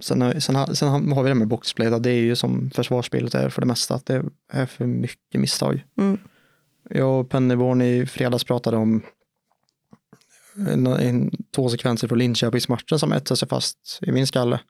Sen, 0.00 0.40
sen, 0.40 0.76
sen 0.76 1.12
har 1.12 1.22
vi 1.22 1.28
det 1.28 1.34
med 1.34 1.48
boxplay, 1.48 1.90
det 2.00 2.10
är 2.10 2.20
ju 2.20 2.36
som 2.36 2.70
försvarsspelet 2.70 3.34
är 3.34 3.48
för 3.48 3.60
det 3.62 3.66
mesta, 3.66 3.94
att 3.94 4.06
det 4.06 4.24
är 4.52 4.66
för 4.66 4.86
mycket 4.86 5.40
misstag. 5.40 5.84
Mm. 5.98 6.18
Jag 6.90 7.20
och 7.20 7.30
Pennyborn 7.30 7.82
i 7.82 8.06
fredags 8.06 8.44
pratade 8.44 8.76
om 8.76 9.02
en, 10.56 10.86
en, 10.86 11.30
två 11.54 11.68
sekvenser 11.68 12.08
från 12.08 12.18
Linköpingsmatchen 12.18 12.98
som 12.98 13.12
etsar 13.12 13.36
sig 13.36 13.48
fast 13.48 13.98
i 14.02 14.12
min 14.12 14.26
skalle. 14.26 14.60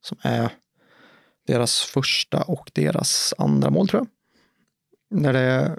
Som 0.00 0.18
är 0.22 0.50
deras 1.46 1.80
första 1.80 2.42
och 2.42 2.70
deras 2.74 3.34
andra 3.38 3.70
mål 3.70 3.88
tror 3.88 4.00
jag. 4.00 4.08
När 5.20 5.32
det 5.32 5.78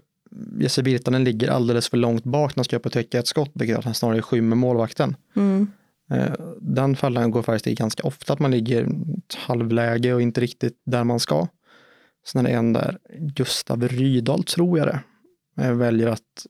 Jesse 0.59 0.81
Virtanen 0.81 1.23
ligger 1.23 1.49
alldeles 1.49 1.89
för 1.89 1.97
långt 1.97 2.23
bak 2.23 2.55
när 2.55 2.59
han 2.59 2.65
ska 2.65 2.75
upp 2.75 2.85
och 2.85 2.91
täcka 2.91 3.19
ett 3.19 3.27
skott, 3.27 3.51
vilket 3.53 3.77
att 3.77 3.85
han 3.85 3.93
snarare 3.93 4.21
skymmer 4.21 4.55
målvakten. 4.55 5.15
Mm. 5.35 5.67
Eh, 6.11 6.33
den 6.61 6.95
fallen 6.95 7.31
går 7.31 7.41
faktiskt 7.41 7.67
i 7.67 7.75
ganska 7.75 8.07
ofta, 8.07 8.33
att 8.33 8.39
man 8.39 8.51
ligger 8.51 8.83
ett 8.83 9.35
halvläge 9.35 10.13
och 10.13 10.21
inte 10.21 10.41
riktigt 10.41 10.81
där 10.85 11.03
man 11.03 11.19
ska. 11.19 11.47
Sen 12.27 12.45
är 12.45 12.49
det 12.49 12.55
en 12.55 12.73
där 12.73 12.97
Gustav 13.19 13.87
Rydahl, 13.87 14.43
tror 14.43 14.79
jag 14.79 14.87
det, 14.87 15.01
eh, 15.63 15.73
väljer 15.73 16.07
att 16.07 16.45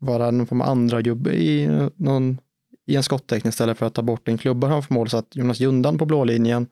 vara 0.00 0.30
någon 0.30 0.46
form 0.46 0.60
av 0.60 0.68
andra 0.68 1.02
gubbe 1.02 1.34
i, 1.34 1.66
någon, 1.96 2.40
i 2.86 2.96
en 2.96 3.02
skottäckning 3.02 3.48
istället 3.48 3.78
för 3.78 3.86
att 3.86 3.94
ta 3.94 4.02
bort 4.02 4.28
en 4.28 4.38
klubba 4.38 4.66
han 4.66 4.82
får 4.82 4.94
mål. 4.94 5.08
Så 5.08 5.16
att 5.16 5.36
Jonas 5.36 5.60
Jundan 5.60 5.98
på 5.98 6.06
blå 6.06 6.24
linjen, 6.24 6.66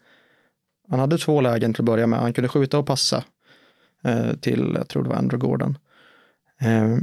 han 0.88 1.00
hade 1.00 1.18
två 1.18 1.40
lägen 1.40 1.74
till 1.74 1.80
att 1.80 1.86
börja 1.86 2.06
med. 2.06 2.20
Han 2.20 2.32
kunde 2.32 2.48
skjuta 2.48 2.78
och 2.78 2.86
passa 2.86 3.24
eh, 4.04 4.32
till, 4.40 4.72
jag 4.76 4.88
tror 4.88 5.02
det 5.02 5.08
var 5.08 5.16
Andrew 5.16 5.48
Gordon. 5.48 5.78
Eh, 6.60 6.96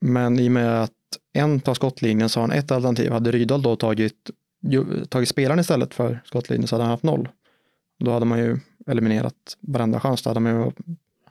men 0.00 0.38
i 0.38 0.48
och 0.48 0.52
med 0.52 0.82
att 0.82 0.92
en 1.32 1.60
tar 1.60 1.74
skottlinjen 1.74 2.28
så 2.28 2.40
har 2.40 2.48
han 2.48 2.58
ett 2.58 2.70
alternativ. 2.70 3.12
Hade 3.12 3.30
Rydahl 3.30 3.62
då 3.62 3.76
tagit, 3.76 4.30
tagit 5.08 5.28
spelaren 5.28 5.60
istället 5.60 5.94
för 5.94 6.22
skottlinjen 6.24 6.68
så 6.68 6.74
hade 6.74 6.84
han 6.84 6.90
haft 6.90 7.02
noll. 7.02 7.28
Då 7.98 8.10
hade 8.10 8.26
man 8.26 8.38
ju 8.38 8.58
eliminerat 8.86 9.56
varenda 9.60 10.00
chans. 10.00 10.22
Då 10.22 10.30
hade 10.30 10.40
man 10.40 10.52
ju, 10.52 10.70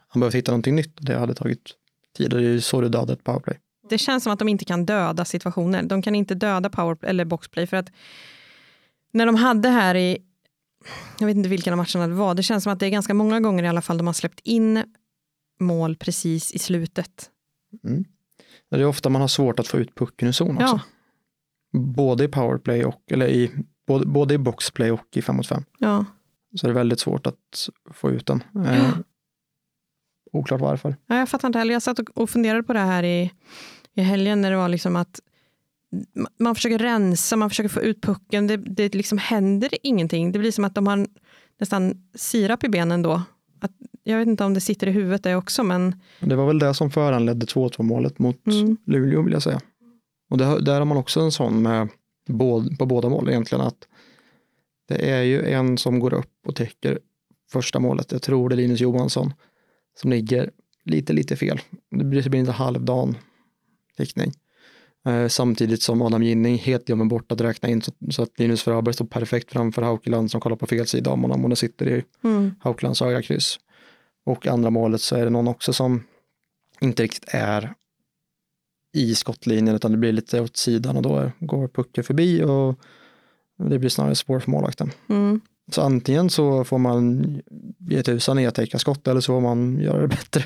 han 0.08 0.20
behövt 0.20 0.36
hitta 0.36 0.52
någonting 0.52 0.76
nytt. 0.76 0.94
Det 0.98 1.18
hade 1.18 1.34
tagit 1.34 1.76
tid 2.18 2.30
det 2.30 2.44
är 2.44 2.60
så 2.60 2.82
du 2.82 2.90
dödar 2.90 3.14
ett 3.14 3.24
powerplay. 3.24 3.60
Det 3.90 3.98
känns 3.98 4.24
som 4.24 4.34
att 4.34 4.40
de 4.40 4.48
inte 4.48 4.66
kan 4.66 4.86
döda 4.86 5.26
situationer. 5.26 5.84
De 5.84 6.02
kan 6.02 6.16
inte 6.16 6.36
döda 6.36 6.70
power 6.70 6.98
eller 7.02 7.26
boxplay 7.26 7.68
för 7.68 7.78
att 7.78 7.92
när 9.12 9.26
de 9.26 9.36
hade 9.36 9.70
här 9.70 9.96
i, 9.96 10.18
jag 11.20 11.28
vet 11.28 11.36
inte 11.36 11.50
vilken 11.50 11.74
av 11.74 11.78
matcherna 11.78 12.08
det 12.08 12.14
var, 12.14 12.36
det 12.36 12.44
känns 12.44 12.64
som 12.64 12.74
att 12.74 12.80
det 12.80 12.86
är 12.86 12.90
ganska 12.90 13.14
många 13.14 13.40
gånger 13.40 13.64
i 13.64 13.68
alla 13.68 13.82
fall 13.82 13.98
de 13.98 14.08
har 14.08 14.14
släppt 14.14 14.40
in 14.40 14.84
mål 15.60 15.96
precis 15.96 16.52
i 16.52 16.60
slutet. 16.60 17.30
Mm. 17.84 18.06
Det 18.70 18.76
är 18.76 18.86
ofta 18.86 19.10
man 19.10 19.22
har 19.22 19.28
svårt 19.28 19.60
att 19.60 19.68
få 19.68 19.78
ut 19.78 19.96
pucken 19.96 20.28
ur 20.28 20.32
zon 20.32 20.58
också. 20.58 20.80
Ja. 21.72 21.80
Både 21.80 22.24
i 22.24 22.28
powerplay 22.28 22.86
och, 22.86 23.02
eller 23.08 23.28
i, 23.28 23.52
både, 23.88 24.06
både 24.06 24.34
i 24.34 24.38
boxplay 24.38 24.92
och 24.92 25.18
i 25.18 25.22
5 25.22 25.36
mot 25.36 25.48
5. 25.48 25.64
Ja. 25.78 26.06
Så 26.56 26.68
det 26.68 26.72
är 26.72 26.76
väldigt 26.76 27.00
svårt 27.00 27.28
att 27.28 27.70
få 27.94 28.12
ut 28.12 28.26
den. 28.26 28.44
Ja. 28.54 28.92
Oklart 30.32 30.62
varför. 30.62 30.96
Ja, 31.08 31.18
jag 31.18 31.30
fattar 31.30 31.48
inte 31.48 31.60
heller. 31.60 31.74
Jag 31.74 31.82
satt 31.82 32.00
och 32.00 32.30
funderade 32.30 32.64
på 32.64 32.74
det 32.74 32.80
här 32.80 33.04
i, 33.04 33.32
i 33.94 34.02
helgen 34.02 34.42
när 34.42 34.52
det 34.52 34.58
var 34.58 34.70
liksom 34.70 34.96
att 34.96 35.20
man 36.40 36.56
försöker 36.56 36.80
rensa, 36.80 37.36
man 37.36 37.50
försöker 37.50 37.70
få 37.70 37.82
ut 37.82 38.02
pucken. 38.02 38.48
Det, 38.48 38.58
det 38.58 38.96
liksom 38.96 39.18
händer 39.18 39.70
ingenting. 39.84 40.32
Det 40.32 40.40
blir 40.40 40.52
som 40.52 40.66
att 40.66 40.76
de 40.76 40.88
har 40.88 41.08
nästan 41.60 42.04
sirap 42.16 42.64
i 42.64 42.70
benen 42.70 43.02
då. 43.02 43.22
Att, 43.62 43.72
jag 44.04 44.18
vet 44.18 44.28
inte 44.28 44.44
om 44.44 44.54
det 44.54 44.62
sitter 44.62 44.88
i 44.88 44.92
huvudet 44.92 45.24
det 45.24 45.36
också, 45.36 45.64
men... 45.64 45.96
Det 46.20 46.36
var 46.36 46.48
väl 46.48 46.60
det 46.60 46.74
som 46.74 46.92
föranledde 46.92 47.46
2-2 47.46 47.84
målet 47.84 48.20
mot 48.20 48.48
mm. 48.48 48.78
Luleå 48.86 49.22
vill 49.22 49.34
jag 49.34 49.44
säga. 49.44 49.60
Och 50.30 50.38
det, 50.38 50.60
där 50.60 50.80
har 50.80 50.86
man 50.86 50.98
också 50.98 51.20
en 51.20 51.32
sån 51.32 51.62
med 51.62 51.90
på 52.78 52.86
båda 52.86 53.10
mål 53.10 53.30
egentligen 53.30 53.66
att 53.66 53.88
det 54.88 55.12
är 55.12 55.22
ju 55.22 55.46
en 55.46 55.78
som 55.78 56.00
går 56.00 56.14
upp 56.14 56.48
och 56.48 56.56
täcker 56.56 57.00
första 57.52 57.80
målet. 57.80 58.12
Jag 58.12 58.22
tror 58.22 58.50
det 58.50 58.56
är 58.56 58.58
Linus 58.58 58.80
Johansson 58.80 59.34
som 60.00 60.10
ligger 60.10 60.52
lite, 60.86 61.14
lite 61.14 61.36
fel. 61.36 61.60
Det 61.92 62.04
blir, 62.04 62.36
inte 62.36 62.52
halvdan 62.52 63.18
täckning. 63.98 64.32
Eh, 65.06 65.28
samtidigt 65.28 65.82
som 65.82 66.02
Adam 66.02 66.24
Ginning 66.24 66.58
helt 66.58 66.86
glömmer 66.86 67.06
bort 67.06 67.32
att 67.32 67.42
räkna 67.42 67.70
in 67.70 67.82
så, 67.82 67.92
så 68.10 68.24
att 68.24 68.40
Linus 68.40 68.64
Fröberg 68.64 68.94
står 68.94 69.06
perfekt 69.06 69.52
framför 69.52 69.82
Haukeland 69.82 70.32
som 70.32 70.42
kollar 70.42 70.56
på 70.56 70.68
fel 70.68 70.88
sida 70.88 71.12
om 71.12 71.22
honom 71.22 71.46
och 71.46 71.58
sitter 71.58 71.88
i 71.88 72.04
mm. 72.24 72.56
Haukelands 72.60 73.02
högra 73.02 73.22
kryss. 73.22 73.60
Och 74.26 74.48
andra 74.48 74.70
målet 74.70 75.02
så 75.02 75.16
är 75.16 75.24
det 75.24 75.30
någon 75.30 75.48
också 75.48 75.74
som 75.74 76.04
inte 76.82 77.04
riktigt 77.04 77.26
är 77.28 77.74
i 78.94 79.16
skottlinjen 79.16 79.76
utan 79.76 79.92
det 79.92 79.98
blir 79.98 80.12
lite 80.12 80.42
åt 80.42 80.58
sidan 80.58 80.98
och 80.98 81.04
då 81.04 81.32
går 81.40 81.68
pucken 81.68 82.04
förbi 82.04 82.44
och 82.44 82.80
det 83.58 83.80
blir 83.80 83.90
snarare 83.90 84.16
svårt 84.16 84.44
för 84.44 84.52
målvakten. 84.52 84.92
Mm. 85.10 85.42
Så 85.72 85.82
antingen 85.82 86.30
så 86.30 86.64
får 86.64 86.78
man 86.78 87.26
ge 87.80 88.04
tusan 88.04 88.40
i 88.40 88.48
att 88.48 88.56
täcka 88.56 88.80
skott 88.80 89.08
eller 89.08 89.22
så 89.22 89.34
får 89.34 89.42
man 89.42 89.80
göra 89.80 90.02
det 90.02 90.08
bättre. 90.08 90.44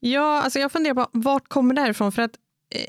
Ja, 0.00 0.42
alltså 0.42 0.58
jag 0.58 0.72
funderar 0.72 0.94
på 0.94 1.06
vart 1.12 1.48
kommer 1.48 1.74
det 1.74 1.80
här 1.80 1.90
ifrån? 1.90 2.12
För 2.12 2.22
att 2.22 2.34
eh, 2.74 2.84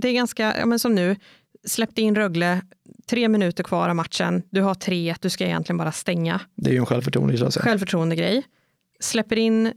det 0.00 0.08
är 0.08 0.12
ganska, 0.12 0.58
ja, 0.58 0.66
men 0.66 0.78
som 0.78 0.94
nu, 0.94 1.16
släppte 1.64 2.02
in 2.02 2.16
Rögle, 2.16 2.62
tre 3.06 3.28
minuter 3.28 3.64
kvar 3.64 3.88
av 3.88 3.96
matchen, 3.96 4.42
du 4.50 4.60
har 4.60 4.74
tre, 4.74 5.14
du 5.20 5.30
ska 5.30 5.44
egentligen 5.44 5.76
bara 5.76 5.92
stänga. 5.92 6.40
Det 6.54 6.70
är 6.70 6.74
ju 6.74 6.78
en 6.78 6.86
självförtroende, 6.86 7.50
självförtroende 7.50 8.16
grej. 8.16 8.42
Släpper 9.00 9.38
in 9.38 9.72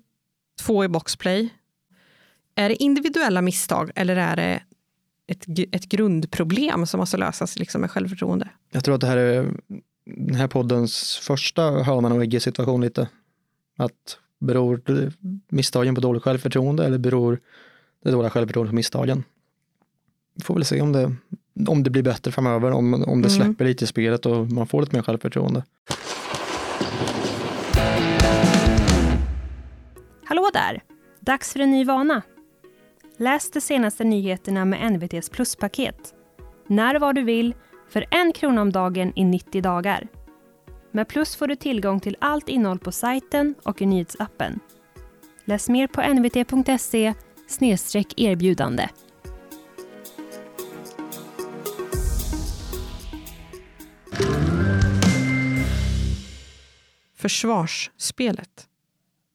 två 0.62 0.84
i 0.84 0.88
boxplay. 0.88 1.50
Är 2.56 2.70
det 2.70 2.84
individuella 2.84 3.42
misstag 3.42 3.92
eller 3.96 4.16
är 4.16 4.36
det 4.36 4.64
ett, 5.28 5.46
ett 5.72 5.86
grundproblem 5.86 6.86
som 6.86 7.00
måste 7.00 7.18
lösas 7.18 7.60
liksom 7.60 7.82
med 7.82 7.92
självförtroende? 7.92 8.50
Jag 8.72 8.84
tror 8.84 8.96
att 8.96 9.02
det 9.02 9.08
här 9.08 9.18
är 9.18 9.54
den 10.18 10.36
här 10.36 10.48
poddens 10.48 11.18
första 11.18 11.72
hönan 11.72 12.12
och 12.12 12.24
ägget 12.24 12.44
situation 12.44 12.82
lite. 12.82 13.10
Att 13.78 14.18
beror 14.40 14.82
misstagen 15.50 15.96
på 15.96 16.02
dåligt 16.02 16.24
självförtroende 16.24 16.86
eller 16.86 16.98
beror 16.98 17.40
det 18.04 18.12
dåliga 18.12 18.30
självförtroendet 18.30 18.72
på 18.72 18.76
misstagen? 18.76 19.24
Vi 20.36 20.44
får 20.44 20.54
väl 20.54 20.66
se 20.66 20.82
om 20.82 20.92
det, 20.92 21.16
om 21.68 21.84
det 21.84 21.90
blir 21.90 22.04
bättre 22.04 22.32
framöver, 22.32 22.72
om, 22.72 22.94
om 22.94 23.22
det 23.22 23.30
mm. 23.30 23.30
släpper 23.30 23.66
lite 23.66 23.84
i 23.84 23.88
spelet 23.88 24.26
och 24.26 24.52
man 24.52 24.68
får 24.68 24.82
lite 24.82 24.96
mer 24.96 25.04
självförtroende. 25.04 25.64
Hallå 30.24 30.50
där! 30.54 30.84
Dags 31.20 31.54
för 31.54 31.60
en 31.60 31.72
ny 31.72 31.86
vana. 31.86 32.22
Läs 33.18 33.52
de 33.52 33.62
senaste 33.62 34.04
nyheterna 34.04 34.66
med 34.66 34.94
NVTs 34.94 35.30
pluspaket. 35.30 36.14
När 36.68 36.96
och 36.96 37.02
var 37.02 37.14
du 37.14 37.24
vill 37.24 37.54
för 37.90 38.06
en 38.12 38.34
krona 38.34 38.62
om 38.62 38.72
dagen 38.72 39.14
i 39.16 39.26
90 39.26 39.62
dagar. 39.62 40.08
Med 40.92 41.08
Plus 41.08 41.36
får 41.36 41.48
du 41.48 41.56
tillgång 41.56 42.00
till 42.00 42.18
allt 42.20 42.50
innehåll 42.50 42.80
på 42.80 42.92
sajten 42.92 43.56
och 43.64 43.82
i 43.82 43.86
nyhetsappen. 43.86 44.60
Läs 45.46 45.70
mer 45.70 45.88
på 45.88 46.02
nvt.se 46.02 47.14
erbjudande. 48.18 48.90
Försvarsspelet. 57.16 58.68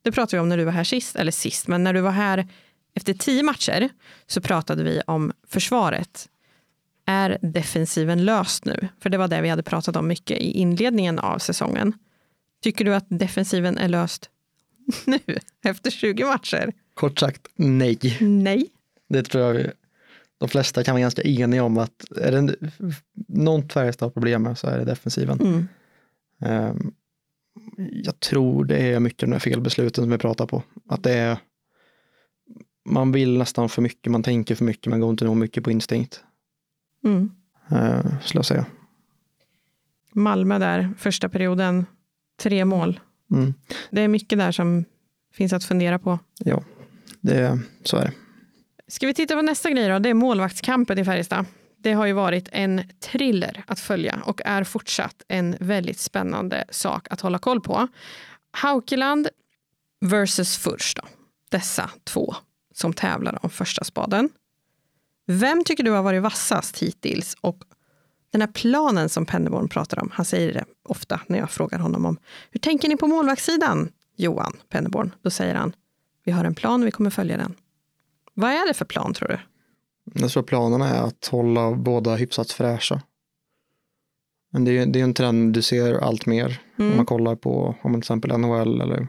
Det 0.03 0.13
pratade 0.13 0.37
vi 0.37 0.41
om 0.41 0.49
när 0.49 0.57
du 0.57 0.65
var 0.65 0.73
här 0.73 0.85
sist, 0.85 1.17
eller 1.17 1.33
sist, 1.33 1.69
men 1.69 1.85
när 1.85 1.93
du 1.93 2.01
var 2.01 2.11
här 2.11 2.49
efter 2.95 3.15
tio 3.15 3.43
matcher 3.43 3.89
så 4.27 4.41
pratade 4.41 4.85
vi 4.85 5.03
om 5.07 5.33
försvaret 5.49 6.29
är 7.07 7.39
defensiven 7.43 8.25
löst 8.25 8.65
nu? 8.65 8.89
För 9.01 9.11
det 9.11 9.19
var 9.19 9.29
det 9.29 9.43
vi 9.43 9.49
hade 9.49 9.63
pratat 9.63 9.97
om 9.97 10.09
mycket 10.09 10.39
i 10.39 10.51
inledningen 10.51 11.19
av 11.19 11.39
säsongen. 11.39 11.93
Tycker 12.63 12.85
du 12.85 12.95
att 12.95 13.07
defensiven 13.09 13.79
är 13.79 13.89
löst 13.89 14.31
nu, 15.05 15.19
efter 15.65 15.91
20 15.91 16.25
matcher? 16.25 16.73
Kort 16.95 17.19
sagt, 17.19 17.49
nej. 17.57 17.99
Nej. 18.21 18.67
Det 19.09 19.23
tror 19.23 19.45
jag 19.45 19.71
de 20.39 20.49
flesta 20.49 20.85
kan 20.85 20.95
vara 20.95 21.01
ganska 21.01 21.23
eniga 21.23 21.65
om 21.65 21.79
att 21.79 22.05
är 22.17 22.33
det 22.33 22.57
något 23.29 23.73
Färjestad 23.73 24.07
har 24.07 24.11
problem 24.11 24.43
med 24.43 24.59
så 24.59 24.67
är 24.67 24.79
det 24.79 24.85
defensiven. 24.85 25.41
Mm. 25.41 25.69
Ehm, 26.41 26.93
jag 28.05 28.21
tror 28.21 28.65
det 28.65 28.79
är 28.79 29.01
mycket 29.01 29.21
de 29.21 29.33
här 29.33 29.39
felbesluten 29.39 30.05
som 30.05 30.11
vi 30.11 30.19
pratar 30.19 30.47
på. 30.47 30.63
Att 30.89 31.03
det 31.03 31.13
är 31.13 31.39
man 32.85 33.13
vill 33.13 33.39
nästan 33.39 33.69
för 33.69 33.83
mycket, 33.83 34.13
man 34.13 34.23
tänker 34.23 34.55
för 34.55 34.65
mycket, 34.65 34.91
man 34.91 35.01
går 35.01 35.11
inte 35.11 35.25
nog 35.25 35.37
mycket 35.37 35.65
på 35.65 35.71
instinkt. 35.71 36.25
Mm. 37.05 37.31
Uh, 37.73 38.21
skulle 38.21 38.39
jag 38.39 38.47
säga. 38.47 38.67
Malmö 40.13 40.59
där, 40.59 40.95
första 40.99 41.29
perioden, 41.29 41.87
tre 42.41 42.65
mål. 42.65 43.01
Mm. 43.31 43.55
Det 43.91 44.01
är 44.01 44.09
mycket 44.09 44.39
där 44.39 44.53
som 44.53 44.85
finns 45.33 45.53
att 45.53 45.65
fundera 45.65 45.99
på. 45.99 46.19
Ja, 46.39 46.63
det, 47.21 47.59
så 47.85 47.97
är 47.97 48.05
det. 48.05 48.13
Ska 48.89 49.07
vi 49.07 49.15
titta 49.15 49.35
på 49.35 49.43
nästa 49.43 49.71
grej 49.71 49.89
då? 49.89 49.99
Det 49.99 50.09
är 50.09 50.15
målvaktskampen 50.15 50.99
i 50.99 51.05
Färjestad. 51.05 51.47
Det 51.79 51.93
har 51.93 52.07
ju 52.07 52.13
varit 52.13 52.49
en 52.53 52.83
thriller 53.01 53.65
att 53.67 53.81
följa 53.81 54.23
och 54.25 54.41
är 54.45 54.65
fortsatt 54.65 55.23
en 55.29 55.57
väldigt 55.61 55.99
spännande 55.99 56.65
sak 56.71 57.07
att 57.11 57.21
hålla 57.21 57.39
koll 57.39 57.61
på. 57.61 57.89
Haukeland 58.51 59.29
versus 60.01 60.57
Furs 60.57 60.95
då. 60.95 61.03
Dessa 61.51 61.91
två 62.05 62.35
som 62.75 62.93
tävlar 62.93 63.39
om 63.45 63.51
första 63.51 63.85
spaden. 63.85 64.29
Vem 65.27 65.65
tycker 65.65 65.85
du 65.85 65.91
har 65.91 66.03
varit 66.03 66.23
vassast 66.23 66.79
hittills? 66.79 67.37
Och 67.41 67.65
den 68.31 68.41
här 68.41 68.49
planen 68.49 69.09
som 69.09 69.27
Penneborn 69.27 69.69
pratar 69.69 70.01
om, 70.01 70.11
han 70.13 70.25
säger 70.25 70.53
det 70.53 70.65
ofta 70.83 71.21
när 71.27 71.39
jag 71.39 71.51
frågar 71.51 71.79
honom 71.79 72.05
om 72.05 72.19
hur 72.51 72.61
tänker 72.61 72.89
ni 72.89 72.97
på 72.97 73.07
målvaktssidan, 73.07 73.89
Johan 74.17 74.57
Penneborn? 74.69 75.15
Då 75.23 75.31
säger 75.31 75.55
han, 75.55 75.73
vi 76.25 76.33
har 76.33 76.45
en 76.45 76.55
plan 76.55 76.81
och 76.81 76.87
vi 76.87 76.91
kommer 76.91 77.11
följa 77.11 77.37
den. 77.37 77.55
Vad 78.35 78.51
är 78.51 78.69
det 78.69 78.75
för 78.75 78.85
plan 78.85 79.15
tror 79.15 79.29
du? 79.29 79.39
Jag 80.21 80.31
tror 80.31 80.43
planen 80.43 80.83
är 80.83 81.03
att 81.03 81.27
hålla 81.27 81.73
båda 81.73 82.17
hyfsat 82.17 82.51
fräscha. 82.51 83.03
Men 84.53 84.65
det 84.65 84.79
är, 84.79 84.87
det 84.87 85.01
är 85.01 85.05
en 85.05 85.15
trend 85.15 85.55
du 85.55 85.63
ser 85.63 85.95
allt 85.95 86.27
mer 86.27 86.61
mm. 86.79 86.91
om 86.91 86.97
man 86.97 87.07
kollar 87.07 87.37
på 87.37 87.75
om 87.83 87.93
till 87.93 87.99
exempel 87.99 88.39
NHL 88.39 88.81
eller 88.81 89.09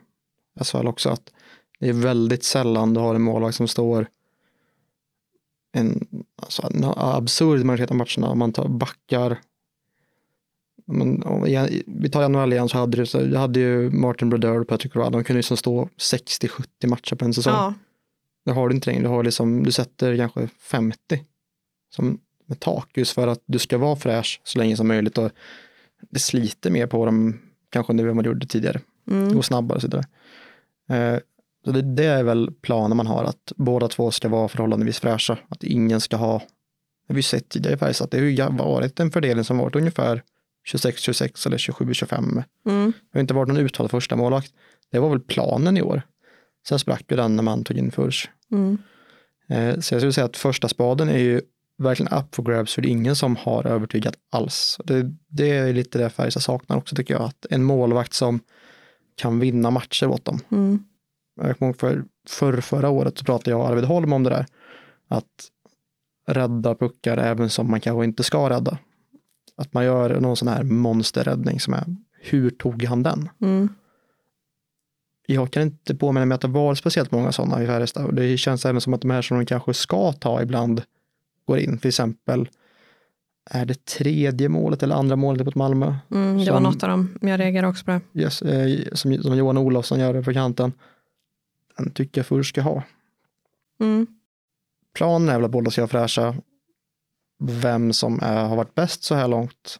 SHL 0.63 0.87
också. 0.87 1.09
Att 1.09 1.33
det 1.79 1.89
är 1.89 1.93
väldigt 1.93 2.43
sällan 2.43 2.93
du 2.93 2.99
har 2.99 3.15
en 3.15 3.21
målvakt 3.21 3.55
som 3.55 3.67
står 3.67 4.07
en, 5.75 6.07
alltså, 6.41 6.69
en 6.73 6.83
absurd 6.97 7.65
majoritet 7.65 7.91
av 7.91 7.97
matcherna. 7.97 8.29
Om 8.29 8.39
man 8.39 8.53
tar 8.53 8.67
backar. 8.67 9.39
Men, 10.87 11.23
vi 11.85 12.09
tar 12.09 12.29
NHL 12.29 12.53
igen 12.53 12.69
så 12.69 12.77
hade 12.77 12.97
du, 12.97 13.05
så, 13.05 13.21
jag 13.21 13.39
hade 13.39 13.59
ju 13.59 13.89
Martin 13.89 14.29
Brodeur 14.29 14.61
och 14.61 14.67
Patrick 14.67 14.95
Roy. 14.95 15.09
De 15.11 15.23
kunde 15.23 15.37
liksom 15.37 15.57
stå 15.57 15.89
60-70 15.97 16.87
matcher 16.87 17.15
på 17.15 17.25
en 17.25 17.33
säsong. 17.33 17.53
Ja. 17.53 17.73
Det 18.45 18.51
har 18.51 18.69
du 18.69 18.75
inte 18.75 18.89
längre. 18.89 19.03
Du, 19.03 19.09
har 19.09 19.23
liksom, 19.23 19.63
du 19.63 19.71
sätter 19.71 20.17
kanske 20.17 20.47
50 20.59 20.97
som 21.95 22.19
med 22.45 22.59
tak 22.59 22.89
just 22.97 23.11
för 23.11 23.27
att 23.27 23.43
du 23.45 23.59
ska 23.59 23.77
vara 23.77 23.95
fräsch 23.95 24.41
så 24.43 24.59
länge 24.59 24.77
som 24.77 24.87
möjligt. 24.87 25.17
Och 25.17 25.31
det 26.09 26.19
sliter 26.19 26.71
mer 26.71 26.87
på 26.87 27.05
dem 27.05 27.39
kanske 27.69 27.93
nu 27.93 28.09
än 28.09 28.15
vad 28.15 28.25
det 28.25 28.27
gjorde 28.27 28.47
tidigare. 28.47 28.81
Mm. 29.11 29.33
Går 29.33 29.41
snabbare 29.41 29.75
och 29.75 29.81
så 29.81 29.87
vidare. 29.87 31.21
Så 31.65 31.71
det, 31.71 31.81
det, 31.81 32.05
är 32.05 32.23
väl 32.23 32.51
planen 32.61 32.97
man 32.97 33.07
har, 33.07 33.23
att 33.23 33.51
båda 33.55 33.87
två 33.87 34.11
ska 34.11 34.29
vara 34.29 34.47
förhållandevis 34.47 34.99
fräscha. 34.99 35.37
Att 35.49 35.63
ingen 35.63 36.01
ska 36.01 36.15
ha, 36.15 36.37
det 36.37 37.13
har 37.13 37.15
vi 37.15 37.23
sett 37.23 37.49
tidigare 37.49 37.75
i 37.75 37.77
Färjestad, 37.77 38.07
det 38.11 38.17
har 38.17 38.25
ju 38.25 38.57
varit 38.57 38.99
en 38.99 39.11
fördelning 39.11 39.43
som 39.43 39.57
varit 39.57 39.75
ungefär 39.75 40.23
26-26 40.73 41.47
eller 41.47 41.57
27-25. 41.57 42.43
Mm. 42.69 42.93
Det 43.11 43.17
har 43.17 43.21
inte 43.21 43.33
varit 43.33 43.47
någon 43.47 43.57
uttalad 43.57 43.91
första 43.91 44.15
målvakt. 44.15 44.53
Det 44.91 44.99
var 44.99 45.09
väl 45.09 45.19
planen 45.19 45.77
i 45.77 45.81
år. 45.81 46.01
Sen 46.67 46.79
sprack 46.79 47.05
ju 47.09 47.17
den 47.17 47.35
när 47.35 47.43
man 47.43 47.63
tog 47.63 47.77
in 47.77 47.91
Furs. 47.91 48.29
Mm. 48.51 48.77
Eh, 49.49 49.79
så 49.79 49.93
jag 49.93 50.01
skulle 50.01 50.13
säga 50.13 50.25
att 50.25 50.37
första 50.37 50.67
spaden 50.67 51.09
är 51.09 51.17
ju 51.17 51.41
verkligen 51.77 52.13
up 52.13 52.35
for 52.35 52.43
grabs 52.43 52.73
för 52.73 52.81
det 52.81 52.87
är 52.87 52.91
ingen 52.91 53.15
som 53.15 53.35
har 53.35 53.67
övertygat 53.67 54.15
alls. 54.31 54.77
Det, 54.83 55.11
det 55.27 55.49
är 55.49 55.73
lite 55.73 55.97
det 55.97 56.09
Färjestad 56.09 56.43
saknar 56.43 56.77
också 56.77 56.95
tycker 56.95 57.13
jag, 57.13 57.23
att 57.23 57.45
en 57.49 57.63
målvakt 57.63 58.13
som 58.13 58.39
kan 59.15 59.39
vinna 59.39 59.71
matcher 59.71 60.07
åt 60.07 60.25
dem. 60.25 60.39
Mm 60.51 60.83
jag 61.35 61.59
kommer 61.59 61.73
för, 61.73 62.03
för 62.29 62.61
förra 62.61 62.89
året 62.89 63.17
så 63.17 63.25
pratade 63.25 63.51
jag 63.51 63.59
och 63.59 63.67
Arvid 63.67 63.85
Holm 63.85 64.13
om 64.13 64.23
det 64.23 64.29
där. 64.29 64.45
Att 65.07 65.51
rädda 66.27 66.75
puckar 66.75 67.17
även 67.17 67.49
som 67.49 67.71
man 67.71 67.81
kanske 67.81 68.03
inte 68.03 68.23
ska 68.23 68.49
rädda. 68.49 68.77
Att 69.57 69.73
man 69.73 69.85
gör 69.85 70.19
någon 70.19 70.37
sån 70.37 70.47
här 70.47 70.63
monsterräddning 70.63 71.59
som 71.59 71.73
är, 71.73 71.85
hur 72.21 72.49
tog 72.49 72.83
han 72.83 73.03
den? 73.03 73.29
Mm. 73.41 73.69
Jag 75.27 75.51
kan 75.51 75.63
inte 75.63 75.95
påminna 75.95 76.25
mig 76.25 76.35
att 76.35 76.41
det 76.41 76.47
var 76.47 76.75
speciellt 76.75 77.11
många 77.11 77.31
sådana 77.31 77.63
i 77.63 77.67
Färjestad 77.67 78.05
och 78.05 78.13
det 78.13 78.37
känns 78.37 78.65
även 78.65 78.81
som 78.81 78.93
att 78.93 79.01
de 79.01 79.09
här 79.09 79.21
som 79.21 79.37
de 79.37 79.45
kanske 79.45 79.73
ska 79.73 80.11
ta 80.11 80.41
ibland 80.41 80.81
går 81.45 81.59
in. 81.59 81.77
Till 81.77 81.87
exempel, 81.87 82.49
är 83.49 83.65
det 83.65 83.85
tredje 83.85 84.49
målet 84.49 84.83
eller 84.83 84.95
andra 84.95 85.15
målet 85.15 85.45
mot 85.45 85.55
Malmö? 85.55 85.95
Mm, 86.11 86.37
det 86.37 86.45
som, 86.45 86.53
var 86.53 86.61
något 86.61 86.83
av 86.83 86.89
dem, 86.89 87.19
jag 87.21 87.39
reagerar 87.39 87.67
också 87.67 87.85
på 87.85 87.91
det. 87.91 88.21
Yes, 88.21 88.41
eh, 88.41 88.79
som, 88.93 89.17
som 89.23 89.37
Johan 89.37 89.57
Olofsson 89.57 89.99
gör 89.99 90.13
det 90.13 90.23
på 90.23 90.33
kanten 90.33 90.71
den 91.77 91.91
tycker 91.91 92.19
jag 92.19 92.25
först 92.25 92.49
ska 92.49 92.61
ha. 92.61 92.83
Mm. 93.79 94.07
Planen 94.93 95.29
är 95.29 95.35
väl 95.35 95.45
att 95.45 95.51
båda 95.51 95.71
ska 95.71 95.87
fräscha. 95.87 96.35
Vem 97.39 97.93
som 97.93 98.19
är, 98.21 98.45
har 98.45 98.55
varit 98.55 98.75
bäst 98.75 99.03
så 99.03 99.15
här 99.15 99.27
långt? 99.27 99.79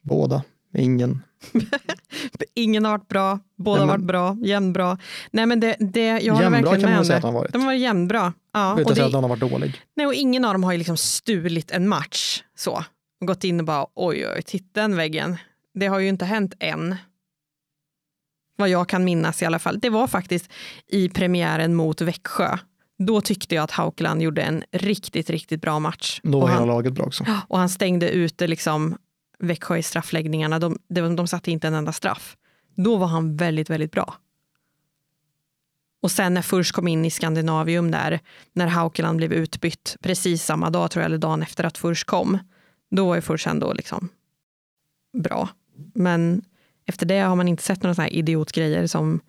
Båda, 0.00 0.42
ingen. 0.74 1.22
ingen 2.54 2.84
har 2.84 2.92
varit 2.92 3.08
bra, 3.08 3.38
båda 3.56 3.80
har 3.80 3.86
varit 3.86 4.04
bra, 4.04 4.36
jämnbra. 4.42 4.98
Nej, 5.30 5.46
men 5.46 5.60
det, 5.60 5.76
det, 5.78 6.06
jag 6.06 6.34
håller 6.34 6.50
verkligen 6.50 6.80
kan 6.80 6.90
med 6.90 6.96
man 6.96 7.04
säga 7.04 7.16
att 7.16 7.22
de 7.22 7.34
har 7.34 7.40
varit. 7.40 7.52
De 7.52 7.58
har 7.58 7.66
varit 7.66 7.80
jämnbra. 7.80 8.32
Ja, 8.52 8.80
Utan 8.80 8.90
att 8.90 8.96
säga 8.96 9.06
att 9.06 9.12
någon 9.12 9.24
har 9.24 9.28
varit 9.28 9.52
dålig. 9.52 9.80
Nej, 9.94 10.06
och 10.06 10.14
ingen 10.14 10.44
av 10.44 10.54
dem 10.54 10.64
har 10.64 10.72
ju 10.72 10.78
liksom 10.78 10.96
stulit 10.96 11.70
en 11.70 11.88
match 11.88 12.42
så. 12.56 12.84
Och 13.20 13.26
gått 13.26 13.44
in 13.44 13.60
och 13.60 13.66
bara 13.66 13.86
oj, 13.94 14.26
oj, 14.28 14.42
titta 14.42 14.80
den 14.80 14.96
väggen. 14.96 15.36
Det 15.74 15.86
har 15.86 15.98
ju 15.98 16.08
inte 16.08 16.24
hänt 16.24 16.54
än 16.58 16.96
vad 18.56 18.68
jag 18.68 18.88
kan 18.88 19.04
minnas 19.04 19.42
i 19.42 19.44
alla 19.44 19.58
fall. 19.58 19.80
Det 19.80 19.90
var 19.90 20.06
faktiskt 20.06 20.50
i 20.86 21.08
premiären 21.08 21.74
mot 21.74 22.00
Växjö. 22.00 22.58
Då 22.98 23.20
tyckte 23.20 23.54
jag 23.54 23.62
att 23.62 23.70
Haukeland 23.70 24.22
gjorde 24.22 24.42
en 24.42 24.64
riktigt, 24.72 25.30
riktigt 25.30 25.60
bra 25.60 25.78
match. 25.78 26.20
Då 26.22 26.40
var 26.40 26.48
hela 26.48 26.64
laget 26.64 26.92
bra 26.92 27.04
också. 27.04 27.26
Och 27.48 27.58
han 27.58 27.68
stängde 27.68 28.10
ute 28.10 28.46
liksom 28.46 28.96
Växjö 29.38 29.76
i 29.76 29.82
straffläggningarna. 29.82 30.58
De, 30.58 30.78
de, 30.88 31.16
de 31.16 31.26
satte 31.26 31.50
inte 31.50 31.68
en 31.68 31.74
enda 31.74 31.92
straff. 31.92 32.36
Då 32.76 32.96
var 32.96 33.06
han 33.06 33.36
väldigt, 33.36 33.70
väldigt 33.70 33.92
bra. 33.92 34.14
Och 36.02 36.10
sen 36.10 36.34
när 36.34 36.42
Furs 36.42 36.72
kom 36.72 36.88
in 36.88 37.04
i 37.04 37.10
Skandinavium 37.10 37.90
där, 37.90 38.20
när 38.52 38.66
Haukeland 38.66 39.16
blev 39.16 39.32
utbytt 39.32 39.96
precis 40.00 40.44
samma 40.44 40.70
dag, 40.70 40.90
tror 40.90 41.02
jag, 41.02 41.06
eller 41.06 41.18
dagen 41.18 41.42
efter 41.42 41.64
att 41.64 41.78
Furs 41.78 42.04
kom, 42.04 42.38
då 42.90 43.06
var 43.06 43.14
ju 43.14 43.20
Furs 43.20 43.46
ändå 43.46 43.72
liksom 43.72 44.08
bra. 45.22 45.48
Men 45.94 46.42
efter 46.86 47.06
det 47.06 47.18
har 47.18 47.36
man 47.36 47.48
inte 47.48 47.62
sett 47.62 47.82
några 47.82 47.94
sådana 47.94 48.08
här 48.08 48.16
idiotgrejer 48.16 48.86
som 48.86 49.20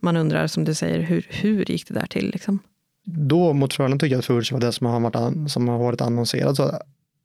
man 0.00 0.16
undrar, 0.16 0.46
som 0.46 0.64
du 0.64 0.74
säger, 0.74 1.00
hur, 1.00 1.26
hur 1.30 1.70
gick 1.70 1.88
det 1.88 1.94
där 1.94 2.06
till? 2.06 2.30
Liksom? 2.30 2.58
Då 3.04 3.52
mot 3.52 3.74
Frölunda 3.74 3.98
tycker 3.98 4.14
jag 4.14 4.18
att 4.18 4.24
Furch 4.24 4.52
var 4.52 4.60
det 4.60 4.72
som 4.72 4.86
har 4.86 5.00
varit, 5.00 5.50
som 5.50 5.68
har 5.68 5.78
varit 5.78 6.00
annonserad 6.00 6.56
så 6.56 6.72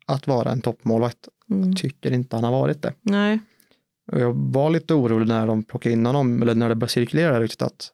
att 0.05 0.27
vara 0.27 0.51
en 0.51 0.61
toppmålvakt. 0.61 1.27
Mm. 1.49 1.69
Jag 1.69 1.77
tycker 1.77 2.11
inte 2.11 2.35
han 2.35 2.43
har 2.43 2.51
varit 2.51 2.81
det. 2.81 2.93
Nej. 3.01 3.39
Jag 4.11 4.33
var 4.33 4.69
lite 4.69 4.93
orolig 4.93 5.27
när 5.27 5.47
de 5.47 5.63
plockade 5.63 5.93
in 5.93 6.05
honom, 6.05 6.41
eller 6.41 6.55
när 6.55 6.69
det 6.69 6.75
började 6.75 6.91
cirkulera 6.91 7.39
riktigt 7.41 7.61
att 7.61 7.91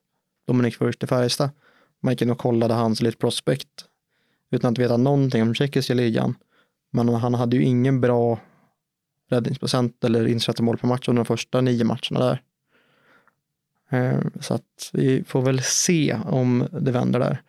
Dominik 0.47 0.75
Furch 0.75 0.97
till 0.97 1.07
Färjestad. 1.07 1.49
Man 2.01 2.13
gick 2.13 2.21
in 2.21 2.29
och 2.29 2.37
kollade 2.37 2.73
hans 2.73 3.01
lite 3.01 3.17
prospekt 3.17 3.85
utan 4.51 4.71
att 4.71 4.79
veta 4.79 4.97
någonting 4.97 5.41
om 5.41 5.55
tjeckiska 5.55 5.93
ligan. 5.93 6.35
Men 6.91 7.09
han 7.09 7.33
hade 7.33 7.55
ju 7.55 7.63
ingen 7.63 8.01
bra 8.01 8.39
räddningsprocent 9.29 10.03
eller 10.03 10.27
insatta 10.27 10.63
mål 10.63 10.77
per 10.77 10.87
match 10.87 11.07
under 11.07 11.19
de 11.19 11.25
första 11.25 11.61
nio 11.61 11.83
matcherna 11.83 12.19
där. 12.19 12.41
Eh, 13.89 14.19
så 14.39 14.53
att 14.53 14.89
vi 14.93 15.23
får 15.27 15.41
väl 15.41 15.61
se 15.63 16.17
om 16.25 16.67
det 16.71 16.91
vänder 16.91 17.19
där. 17.19 17.41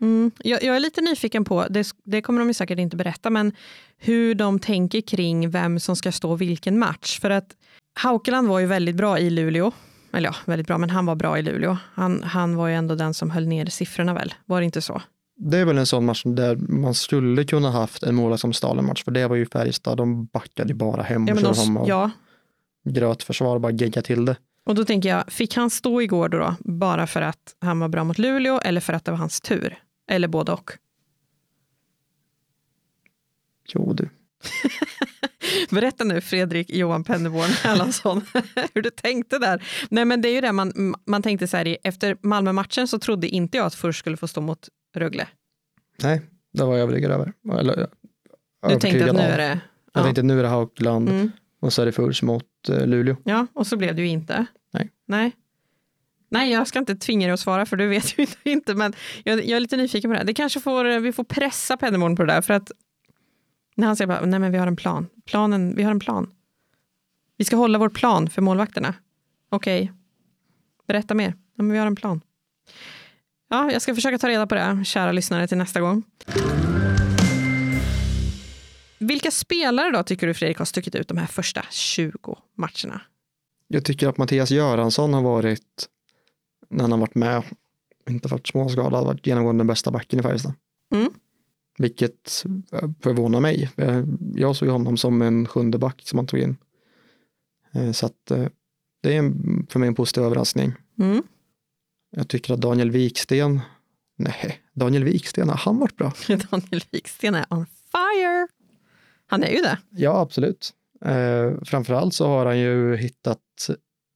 Mm. 0.00 0.30
Jag, 0.38 0.62
jag, 0.62 0.76
är 0.76 0.80
lite 0.80 1.00
nyfiken 1.00 1.44
på, 1.44 1.66
det, 1.70 1.86
det, 2.04 2.22
kommer 2.22 2.38
de 2.40 2.48
ju 2.48 2.54
säkert 2.54 2.78
inte 2.78 2.96
berätta, 2.96 3.30
men 3.30 3.52
hur 3.98 4.34
de 4.34 4.58
tänker 4.58 5.00
kring 5.00 5.50
vem 5.50 5.80
som 5.80 5.96
ska 5.96 6.12
stå 6.12 6.34
vilken 6.34 6.78
match. 6.78 7.20
För 7.20 7.30
att 7.30 7.56
Haukeland 7.94 8.48
var 8.48 8.58
ju 8.58 8.66
väldigt 8.66 8.96
bra 8.96 9.18
i 9.18 9.30
Luleå. 9.30 9.72
Eller 10.12 10.28
ja, 10.28 10.34
väldigt 10.44 10.66
bra, 10.66 10.78
men 10.78 10.90
han 10.90 11.06
var 11.06 11.14
bra 11.14 11.38
i 11.38 11.42
Luleå. 11.42 11.76
Han, 11.94 12.22
han 12.22 12.56
var 12.56 12.68
ju 12.68 12.74
ändå 12.74 12.94
den 12.94 13.14
som 13.14 13.30
höll 13.30 13.46
ner 13.46 13.66
siffrorna 13.66 14.14
väl? 14.14 14.34
Var 14.46 14.60
det 14.60 14.64
inte 14.64 14.82
så? 14.82 15.02
Det 15.42 15.58
är 15.58 15.64
väl 15.64 15.78
en 15.78 15.86
sån 15.86 16.04
match 16.04 16.22
där 16.26 16.56
man 16.56 16.94
skulle 16.94 17.44
kunna 17.44 17.70
haft 17.70 18.02
en 18.02 18.14
målvakt 18.14 18.40
som 18.40 18.52
stal 18.52 18.78
en 18.78 18.86
match, 18.86 19.04
för 19.04 19.10
det 19.10 19.28
var 19.28 19.36
ju 19.36 19.46
Färjestad, 19.46 19.96
de 19.96 20.26
backade 20.26 20.74
bara 20.74 21.02
hem 21.02 21.28
och 21.28 21.40
ja, 21.40 21.52
de, 21.52 21.76
och 21.76 21.88
ja. 21.88 22.10
gröt 22.84 23.22
försvar 23.22 23.54
och 23.54 23.60
bara 23.60 23.72
gegga 23.72 24.02
till 24.02 24.24
det. 24.24 24.36
Och 24.66 24.74
då 24.74 24.84
tänker 24.84 25.08
jag, 25.08 25.32
fick 25.32 25.56
han 25.56 25.70
stå 25.70 26.02
igår 26.02 26.28
då, 26.28 26.38
då, 26.38 26.56
bara 26.60 27.06
för 27.06 27.22
att 27.22 27.56
han 27.60 27.80
var 27.80 27.88
bra 27.88 28.04
mot 28.04 28.18
Luleå 28.18 28.58
eller 28.58 28.80
för 28.80 28.92
att 28.92 29.04
det 29.04 29.10
var 29.10 29.18
hans 29.18 29.40
tur? 29.40 29.78
Eller 30.10 30.28
både 30.28 30.52
och? 30.52 30.70
Jo 33.74 33.92
du. 33.92 34.08
Berätta 35.70 36.04
nu 36.04 36.20
Fredrik 36.20 36.70
Johan 36.70 37.04
Penneborn 37.04 37.50
Erlandsson 37.64 38.22
hur 38.74 38.82
du 38.82 38.90
tänkte 38.90 39.38
där. 39.38 39.64
Nej 39.90 40.04
men 40.04 40.22
det 40.22 40.28
är 40.28 40.32
ju 40.32 40.40
det 40.40 40.52
man, 40.52 40.94
man 41.06 41.22
tänkte 41.22 41.46
så 41.46 41.56
här, 41.56 41.76
efter 41.84 42.16
Malmö-matchen 42.22 42.88
så 42.88 42.98
trodde 42.98 43.28
inte 43.28 43.56
jag 43.56 43.66
att 43.66 43.74
Furs 43.74 43.98
skulle 43.98 44.16
få 44.16 44.28
stå 44.28 44.40
mot 44.40 44.68
Rögle. 44.94 45.28
Nej, 46.02 46.22
Det 46.52 46.64
var 46.64 46.72
jag 46.76 46.82
övertygad 46.82 47.10
över. 47.10 47.32
Eller, 47.58 47.88
Du 48.68 48.78
tänkte 48.78 49.10
att 49.10 49.16
nu 49.16 49.22
är 49.22 49.38
det... 49.38 49.60
Jag 49.92 50.00
Ja. 50.00 50.04
tänkte 50.04 50.22
nu 50.22 50.38
är 50.38 50.42
det 50.42 50.48
Haukeland 50.48 51.08
Mm. 51.08 51.30
och 51.60 51.72
så 51.72 51.82
är 51.82 51.86
det 51.86 51.92
Furs 51.92 52.22
mot 52.22 52.68
eh, 52.68 52.86
Luleå. 52.86 53.16
ja, 53.24 53.46
och 53.52 53.66
så 53.66 53.76
blev 53.76 53.94
det 53.94 54.02
ju 54.02 54.08
inte. 54.08 54.46
Nej. 54.72 54.90
Nej. 55.06 55.32
Nej, 56.28 56.52
jag 56.52 56.66
ska 56.68 56.78
inte 56.78 56.94
tvinga 56.96 57.26
dig 57.26 57.34
att 57.34 57.40
svara 57.40 57.66
för 57.66 57.76
du 57.76 57.86
vet 57.88 58.18
ju 58.18 58.26
inte. 58.44 58.74
Men 58.74 58.92
jag, 59.24 59.38
jag 59.38 59.56
är 59.56 59.60
lite 59.60 59.76
nyfiken 59.76 60.08
på 60.10 60.12
det 60.12 60.18
här. 60.18 60.24
Det 60.26 60.34
kanske 60.34 60.60
får, 60.60 61.00
vi 61.00 61.12
får 61.12 61.24
pressa 61.24 61.76
Pennerborn 61.76 62.16
på 62.16 62.24
det 62.24 62.32
där. 62.32 62.42
För 62.42 62.54
att 62.54 62.72
när 63.74 63.86
han 63.86 63.96
säger 63.96 64.06
bara, 64.08 64.26
nej 64.26 64.40
men 64.40 64.52
vi 64.52 64.58
har 64.58 64.66
en 64.66 64.76
plan. 64.76 65.06
Planen, 65.26 65.76
vi 65.76 65.82
har 65.82 65.90
en 65.90 66.00
plan. 66.00 66.30
Vi 67.36 67.44
ska 67.44 67.56
hålla 67.56 67.78
vår 67.78 67.88
plan 67.88 68.30
för 68.30 68.42
målvakterna. 68.42 68.94
Okej, 69.48 69.92
berätta 70.86 71.14
mer. 71.14 71.34
Ja, 71.56 71.62
men 71.62 71.72
vi 71.72 71.78
har 71.78 71.86
en 71.86 71.96
plan. 71.96 72.20
Ja, 73.52 73.72
jag 73.72 73.82
ska 73.82 73.94
försöka 73.94 74.18
ta 74.18 74.28
reda 74.28 74.46
på 74.46 74.54
det, 74.54 74.80
kära 74.84 75.12
lyssnare, 75.12 75.48
till 75.48 75.58
nästa 75.58 75.80
gång. 75.80 76.02
Vilka 78.98 79.30
spelare 79.30 79.90
då 79.90 80.02
tycker 80.02 80.26
du 80.26 80.34
Fredrik 80.34 80.58
har 80.58 80.64
stuckit 80.64 80.94
ut 80.94 81.08
de 81.08 81.18
här 81.18 81.26
första 81.26 81.62
20 81.70 82.38
matcherna? 82.54 83.00
Jag 83.68 83.84
tycker 83.84 84.08
att 84.08 84.18
Mattias 84.18 84.50
Göransson 84.50 85.14
har 85.14 85.22
varit, 85.22 85.88
när 86.68 86.82
han 86.82 86.92
har 86.92 86.98
varit 86.98 87.14
med, 87.14 87.42
inte 88.08 88.28
varit 88.28 88.46
småskadad, 88.48 89.04
varit 89.04 89.26
genomgående 89.26 89.60
den 89.60 89.66
bästa 89.66 89.90
backen 89.90 90.20
i 90.20 90.22
Färjestad. 90.22 90.52
Mm. 90.94 91.10
Vilket 91.78 92.44
eh, 92.72 92.88
förvånar 93.02 93.40
mig. 93.40 93.70
Eh, 93.76 94.04
Jag 94.34 94.56
såg 94.56 94.68
honom 94.68 94.96
som 94.96 95.22
en 95.22 95.46
sjunde 95.46 95.78
back 95.78 96.02
som 96.04 96.18
han 96.18 96.26
tog 96.26 96.40
in. 96.40 96.56
Eh, 97.72 97.92
Så 97.92 98.06
att 98.06 98.26
det 99.02 99.16
är 99.16 99.32
för 99.70 99.78
mig 99.78 99.86
en 99.86 99.94
positiv 99.94 100.22
överraskning. 100.24 100.72
Mm. 100.98 101.22
Jag 102.10 102.28
tycker 102.28 102.54
att 102.54 102.60
Daniel 102.60 102.90
Wiksten, 102.90 103.60
nej, 104.16 104.60
Daniel 104.72 105.04
Wiksten, 105.04 105.48
har 105.48 105.56
han 105.56 105.78
varit 105.78 105.96
bra? 105.96 106.12
Daniel 106.28 106.82
Wiksten 106.90 107.34
är 107.34 107.44
on 107.50 107.66
fire. 107.66 108.48
Han 109.26 109.42
är 109.42 109.50
ju 109.50 109.62
det. 109.62 109.78
Ja, 109.90 110.20
absolut. 110.20 110.74
Eh, 111.04 111.52
framförallt 111.64 112.14
så 112.14 112.28
har 112.28 112.46
han 112.46 112.58
ju 112.58 112.96
hittat 112.96 113.38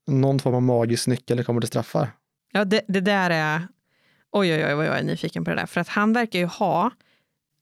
någon 0.06 0.38
form 0.38 0.54
av 0.54 0.62
magisk 0.62 1.06
nyckel 1.06 1.36
när 1.36 1.42
det 1.42 1.46
kommer 1.46 1.60
till 1.60 1.68
straffar. 1.68 2.10
Ja, 2.52 2.64
det, 2.64 2.84
det 2.88 3.00
där 3.00 3.30
är... 3.30 3.68
Oj, 4.30 4.54
oj, 4.54 4.66
oj, 4.66 4.74
vad 4.74 4.86
jag 4.86 4.98
är 4.98 5.02
nyfiken 5.02 5.44
på 5.44 5.50
det 5.50 5.56
där. 5.56 5.66
För 5.66 5.80
att 5.80 5.88
han 5.88 6.12
verkar 6.12 6.38
ju 6.38 6.44
ha 6.44 6.90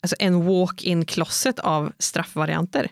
alltså 0.02 0.16
en 0.18 0.44
walk-in 0.44 1.04
closet 1.04 1.58
av 1.58 1.92
straffvarianter. 1.98 2.90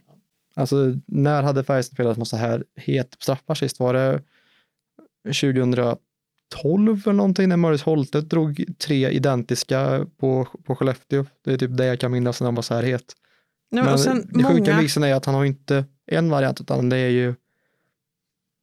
Alltså, 0.54 0.94
när 1.06 1.42
hade 1.42 1.64
Färjestad 1.64 1.94
spelat 1.94 2.16
med 2.16 2.28
så 2.28 2.36
här 2.36 2.64
het 2.76 3.16
straffar 3.18 3.54
sist? 3.54 3.80
Var 3.80 3.94
det 3.94 4.22
2012 5.24 5.96
eller 6.64 7.12
någonting 7.12 7.48
när 7.48 7.56
Maurice 7.56 7.84
Holtet 7.84 8.30
drog 8.30 8.64
tre 8.78 9.10
identiska 9.10 10.06
på, 10.16 10.48
på 10.64 10.76
Skellefteå? 10.76 11.26
Det 11.44 11.52
är 11.52 11.58
typ 11.58 11.76
det 11.76 11.86
jag 11.86 12.00
kan 12.00 12.12
minnas 12.12 12.40
när 12.40 12.46
han 12.46 12.54
var 12.54 12.62
så 12.62 12.74
här 12.74 12.82
het. 12.82 13.14
Nej, 13.70 13.84
Men 13.84 13.92
och 13.92 14.00
sen 14.00 14.16
det 14.16 14.44
sjuka 14.44 14.82
många, 14.96 15.08
är 15.08 15.14
att 15.14 15.24
han 15.24 15.34
har 15.34 15.44
inte 15.44 15.84
en 16.06 16.30
variant 16.30 16.60
utan 16.60 16.88
det 16.88 16.96
är 16.96 17.08
ju 17.08 17.34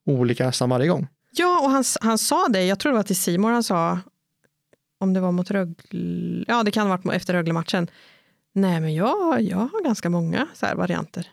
olika 0.05 0.45
nästan 0.45 0.69
varje 0.69 0.87
gång. 0.87 1.07
Ja, 1.31 1.61
och 1.63 1.69
han, 1.69 1.83
han 2.01 2.17
sa 2.17 2.47
det, 2.47 2.65
jag 2.65 2.79
tror 2.79 2.91
det 2.91 2.97
var 2.97 3.03
till 3.03 3.15
Simon 3.15 3.53
han 3.53 3.63
sa, 3.63 3.99
om 4.99 5.13
det 5.13 5.19
var 5.19 5.31
mot 5.31 5.51
Rögle, 5.51 6.45
ja 6.47 6.63
det 6.63 6.71
kan 6.71 6.87
ha 6.87 6.97
varit 6.97 7.15
efter 7.15 7.33
Rögle-matchen. 7.33 7.87
Nej 8.53 8.81
men 8.81 8.95
jag, 8.95 9.41
jag 9.41 9.57
har 9.57 9.83
ganska 9.83 10.09
många 10.09 10.47
så 10.53 10.65
här 10.65 10.75
varianter. 10.75 11.27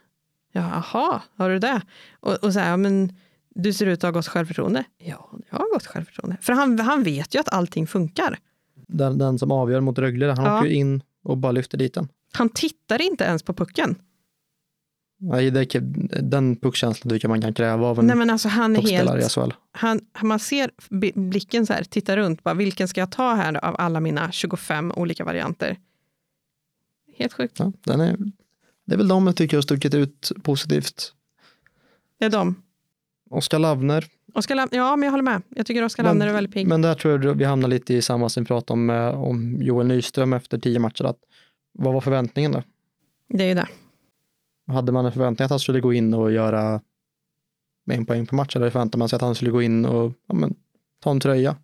Jaha, 0.53 1.23
har 1.37 1.51
du 1.51 1.59
det? 1.59 1.81
Och, 2.21 2.35
och 2.35 2.53
så 2.53 2.59
här, 2.59 2.71
ja, 2.71 2.77
men 2.77 3.17
du 3.55 3.73
ser 3.73 3.87
ut 3.87 3.99
att 3.99 4.03
ha 4.03 4.11
gott 4.11 4.27
självförtroende. 4.27 4.85
Ja, 4.99 5.31
jag 5.51 5.59
har 5.59 5.73
gott 5.75 5.87
självförtroende. 5.87 6.37
För 6.41 6.53
han, 6.53 6.79
han 6.79 7.03
vet 7.03 7.35
ju 7.35 7.39
att 7.41 7.49
allting 7.53 7.87
funkar. 7.87 8.39
Den, 8.87 9.19
den 9.19 9.39
som 9.39 9.51
avgör 9.53 9.81
mot 9.81 9.99
Rögle, 9.99 10.27
han 10.33 10.45
Ja. 10.45 10.59
åker 10.59 10.69
ju 10.69 10.75
in 10.75 11.03
och 11.23 11.39
bara 11.39 11.53
lyfter 11.53 11.79
dit 11.79 11.95
den. 11.95 12.09
Han 12.33 12.49
tittar 12.49 13.03
inte 13.03 13.25
ens 13.25 13.43
på 13.43 13.55
pucken. 13.55 13.95
Nej, 15.19 15.51
det, 15.51 15.65
den 16.23 16.57
puckkänslan 16.57 17.11
tycker 17.11 17.29
man 17.29 17.41
kan 17.43 17.55
kräva 17.55 17.87
av 17.87 17.99
en 17.99 18.07
Nej 18.07 18.17
men 18.17 18.31
alltså 18.31 18.49
han 18.49 18.73
är 18.73 18.77
toppspelare 18.81 19.19
i 19.19 19.21
helt, 19.21 19.33
SHL. 19.33 19.51
han, 19.73 20.01
man 20.23 20.39
ser 20.39 20.71
blicken 21.31 21.67
så 21.67 21.73
här, 21.73 21.85
titta 21.85 22.17
runt, 22.17 22.43
bara, 22.43 22.55
vilken 22.55 22.89
ska 22.89 23.01
jag 23.01 23.11
ta 23.13 23.35
här 23.35 23.65
av 23.65 23.77
alla 23.79 24.01
mina 24.01 24.33
25 24.33 24.93
olika 24.93 25.25
varianter? 25.25 25.79
Helt 27.17 27.33
sjukt. 27.33 27.59
Ja, 27.59 27.73
den 27.85 28.01
är, 28.01 28.17
det 28.87 28.95
är 28.95 28.99
väl 28.99 29.09
de 29.09 29.27
jag 29.27 29.37
tycker 29.37 29.57
har 29.57 29.63
stuckit 29.63 29.95
ut 29.95 30.33
positivt. 30.43 31.13
Det 32.19 32.25
är 32.25 32.31
de. 32.31 32.63
Oskar 33.35 33.59
Lavner, 33.59 34.05
Oskar 34.35 34.55
Lam- 34.55 34.69
ja, 34.73 34.97
men 34.97 35.07
jag 35.07 35.11
håller 35.11 35.25
med. 35.25 35.43
Jag 35.49 35.67
tycker 35.67 35.83
Oskar 35.85 36.03
Lavner 36.03 36.27
är 36.27 36.33
väldigt 36.33 36.55
pigg. 36.55 36.67
men 36.67 36.83
där 36.83 36.95
tror 36.95 37.25
jag 37.25 37.35
vi 37.35 37.45
hamnar 37.45 37.69
lite 37.69 37.95
i 37.95 38.03
samma 38.03 38.29
som 38.29 38.43
vi 38.43 38.47
pratade 38.47 38.73
om, 38.73 38.91
eh, 38.91 39.23
om 39.23 39.63
Joel 39.63 39.87
Nyström 39.87 40.33
efter 40.33 40.59
tio 40.59 40.79
matcher. 40.79 41.05
Att, 41.05 41.19
vad 41.73 41.95
var 41.95 42.01
förväntningen 42.01 42.53
då? 42.53 42.63
Det 43.29 43.45
är 43.45 43.49
ju 43.49 43.55
det. 43.55 43.69
Hade 44.67 44.93
man 44.93 45.07
en 45.07 45.13
förväntning 45.13 45.45
att 45.45 45.51
han 45.51 45.61
skulle 45.61 45.81
gå 45.81 45.93
in 45.93 46.15
och 46.15 46.33
göra 46.33 46.81
en 47.91 48.07
poäng 48.07 48.27
per 48.27 48.37
match 48.37 48.57
eller 48.57 48.71
förväntade 48.71 48.99
man 48.99 49.09
sig 49.09 49.17
att 49.17 49.23
han 49.23 49.35
skulle 49.35 49.51
gå 49.51 49.63
in 49.63 49.85
och 49.85 50.13
ja, 50.27 50.35
men, 50.35 50.55
ta 51.03 51.11
en 51.11 51.21
tröja? 51.21 51.57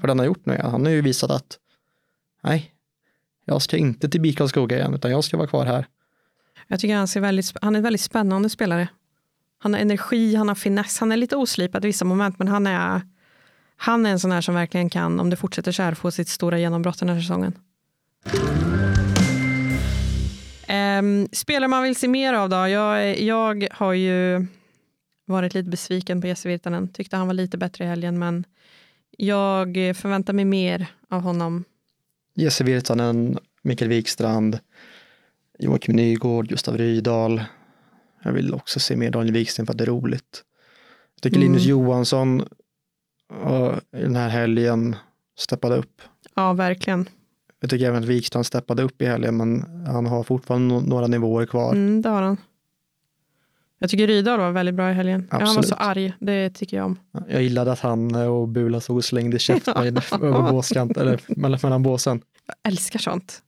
För 0.00 0.08
den 0.08 0.18
har 0.18 0.26
gjort 0.26 0.46
nu. 0.46 0.60
Han 0.62 0.84
har 0.84 0.92
ju 0.92 1.02
visat 1.02 1.30
att 1.30 1.58
nej, 2.42 2.74
jag 3.44 3.62
ska 3.62 3.76
inte 3.76 4.08
till 4.08 4.20
BIK 4.20 4.38
Karlskoga 4.38 4.76
igen 4.76 4.94
utan 4.94 5.10
jag 5.10 5.24
ska 5.24 5.36
vara 5.36 5.48
kvar 5.48 5.64
här. 5.64 5.86
Jag 6.68 6.80
tycker 6.80 6.96
han, 6.96 7.08
ser 7.08 7.20
väldigt, 7.20 7.52
han 7.62 7.74
är 7.74 7.78
en 7.78 7.82
väldigt 7.82 8.00
spännande 8.00 8.50
spelare. 8.50 8.88
Han 9.58 9.74
har 9.74 9.80
energi, 9.80 10.34
han 10.34 10.48
har 10.48 10.54
finess, 10.54 10.98
han 10.98 11.12
är 11.12 11.16
lite 11.16 11.36
oslipad 11.36 11.84
i 11.84 11.88
vissa 11.88 12.04
moment, 12.04 12.38
men 12.38 12.48
han 12.48 12.66
är, 12.66 13.00
han 13.76 14.06
är 14.06 14.10
en 14.10 14.20
sån 14.20 14.32
här 14.32 14.40
som 14.40 14.54
verkligen 14.54 14.90
kan, 14.90 15.20
om 15.20 15.30
det 15.30 15.36
fortsätter 15.36 15.72
så 15.72 15.82
här, 15.82 15.94
få 15.94 16.10
sitt 16.10 16.28
stora 16.28 16.58
genombrott 16.58 16.98
den 16.98 17.08
här 17.08 17.20
säsongen. 17.20 17.52
Ehm, 20.66 21.20
um, 21.20 21.28
spelare 21.32 21.68
man 21.68 21.82
vill 21.82 21.96
se 21.96 22.08
mer 22.08 22.34
av 22.34 22.48
då? 22.48 22.56
Jag, 22.56 23.20
jag 23.20 23.68
har 23.70 23.92
ju 23.92 24.46
varit 25.26 25.54
lite 25.54 25.70
besviken 25.70 26.20
på 26.20 26.26
Jesse 26.26 26.48
Virtanen. 26.48 26.88
Tyckte 26.88 27.16
han 27.16 27.26
var 27.26 27.34
lite 27.34 27.58
bättre 27.58 27.84
i 27.84 27.86
helgen, 27.86 28.18
men 28.18 28.44
jag 29.16 29.74
förväntar 29.74 30.32
mig 30.32 30.44
mer 30.44 30.86
av 31.08 31.20
honom. 31.20 31.64
Jesse 32.34 32.64
Virtanen, 32.64 33.38
Mikael 33.62 33.88
Wikstrand, 33.88 34.58
Joakim 35.58 35.96
Nygård, 35.96 36.48
Gustav 36.48 36.76
Rydahl. 36.76 37.42
Jag 38.22 38.32
vill 38.32 38.54
också 38.54 38.80
se 38.80 38.96
mer 38.96 39.10
Daniel 39.10 39.34
Wiksten 39.34 39.66
för 39.66 39.72
att 39.72 39.78
det 39.78 39.84
är 39.84 39.86
roligt. 39.86 40.44
Jag 41.14 41.22
tycker 41.22 41.36
Mm. 41.36 41.48
Linus 41.48 41.66
Johansson 41.66 42.40
i 43.96 44.00
den 44.00 44.16
här 44.16 44.28
helgen 44.28 44.96
steppade 45.38 45.76
upp. 45.76 46.02
Ja, 46.34 46.52
verkligen. 46.52 47.08
Jag 47.60 47.70
tycker 47.70 47.86
även 47.86 48.02
att 48.02 48.08
Wikstrand 48.08 48.46
steppade 48.46 48.82
upp 48.82 49.02
i 49.02 49.06
helgen 49.06 49.36
men 49.36 49.64
han 49.86 50.06
har 50.06 50.22
fortfarande 50.22 50.80
några 50.80 51.06
nivåer 51.06 51.46
kvar. 51.46 51.72
Mm, 51.72 52.02
det 52.02 52.08
har 52.08 52.22
han. 52.22 52.36
Jag 53.78 53.90
tycker 53.90 54.06
Rydahl 54.06 54.38
var 54.38 54.50
väldigt 54.50 54.74
bra 54.74 54.90
i 54.90 54.94
helgen. 54.94 55.28
Ja, 55.30 55.36
han 55.36 55.46
var 55.46 55.62
så 55.62 55.74
Absolut. 55.74 55.80
arg, 55.80 56.12
det 56.20 56.50
tycker 56.50 56.76
jag 56.76 56.86
om. 56.86 56.98
Jag 57.28 57.42
gillade 57.42 57.72
att 57.72 57.80
han 57.80 58.14
eh, 58.14 58.26
och 58.26 58.48
Bula 58.48 58.80
stod 58.80 58.96
och 58.96 59.04
slängde 59.04 59.38
käft 59.38 59.64
på 59.64 59.78
mig 59.78 59.88
över 60.12 60.50
båskant, 60.50 60.96
eller 60.96 61.20
mellan, 61.36 61.60
mellan 61.62 61.82
båsen. 61.82 62.20
Jag 62.46 62.54
älskar 62.62 62.98
sånt. 62.98 63.42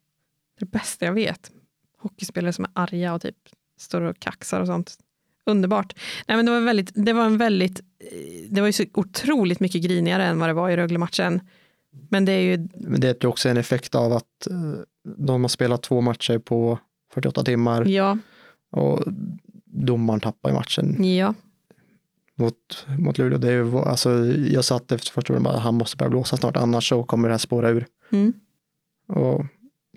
Det 0.58 0.62
är 0.62 0.66
det 0.66 0.70
bästa 0.70 1.04
jag 1.04 1.12
vet. 1.12 1.50
Hockeyspelare 1.98 2.52
som 2.52 2.64
är 2.64 2.70
arga 2.74 3.14
och 3.14 3.22
typ 3.22 3.36
står 3.80 4.00
och 4.00 4.18
kaxar 4.18 4.60
och 4.60 4.66
sånt. 4.66 4.98
Underbart. 5.46 5.94
Nej, 6.28 6.36
men 6.36 6.46
det, 6.46 6.52
var 6.52 6.60
väldigt, 6.60 6.90
det 6.94 7.12
var 7.12 7.26
en 7.26 7.38
väldigt, 7.38 7.80
eh, 7.80 8.50
det 8.50 8.60
var 8.60 8.68
ju 8.68 8.72
så 8.72 8.84
otroligt 8.94 9.60
mycket 9.60 9.82
grinigare 9.82 10.24
än 10.24 10.38
vad 10.38 10.48
det 10.48 10.52
var 10.52 10.70
i 10.70 10.76
Rögle-matchen. 10.76 11.40
Men 12.08 12.24
det 12.24 12.32
är 12.32 12.40
ju, 12.40 12.68
Men 12.74 13.00
det 13.00 13.08
är 13.08 13.16
ju 13.22 13.28
också 13.28 13.48
en 13.48 13.56
effekt 13.56 13.94
av 13.94 14.12
att 14.12 14.46
eh, 14.50 14.82
de 15.16 15.42
har 15.42 15.48
spelat 15.48 15.82
två 15.82 16.00
matcher 16.00 16.38
på 16.38 16.78
48 17.12 17.44
timmar 17.44 17.84
ja, 17.84 18.18
och 18.70 19.02
domaren 19.64 20.20
tappar 20.20 20.50
i 20.50 20.52
matchen 20.52 21.04
ja, 21.04 21.34
mot, 22.34 22.86
mot 22.98 23.18
Luleå. 23.18 23.38
Det 23.38 23.48
är 23.48 23.52
ju, 23.52 23.78
alltså, 23.78 24.26
jag 24.26 24.64
satt 24.64 24.92
efter 24.92 25.12
första 25.12 25.32
året 25.32 25.42
bara, 25.42 25.58
han 25.58 25.74
måste 25.74 25.96
börja 25.96 26.10
blåsa 26.10 26.36
snart 26.36 26.56
annars 26.56 26.88
så 26.88 27.02
kommer 27.02 27.28
det 27.28 27.32
här 27.32 27.38
spåra 27.38 27.70
ur. 27.70 27.86
mm. 28.10 28.32
Och 29.08 29.44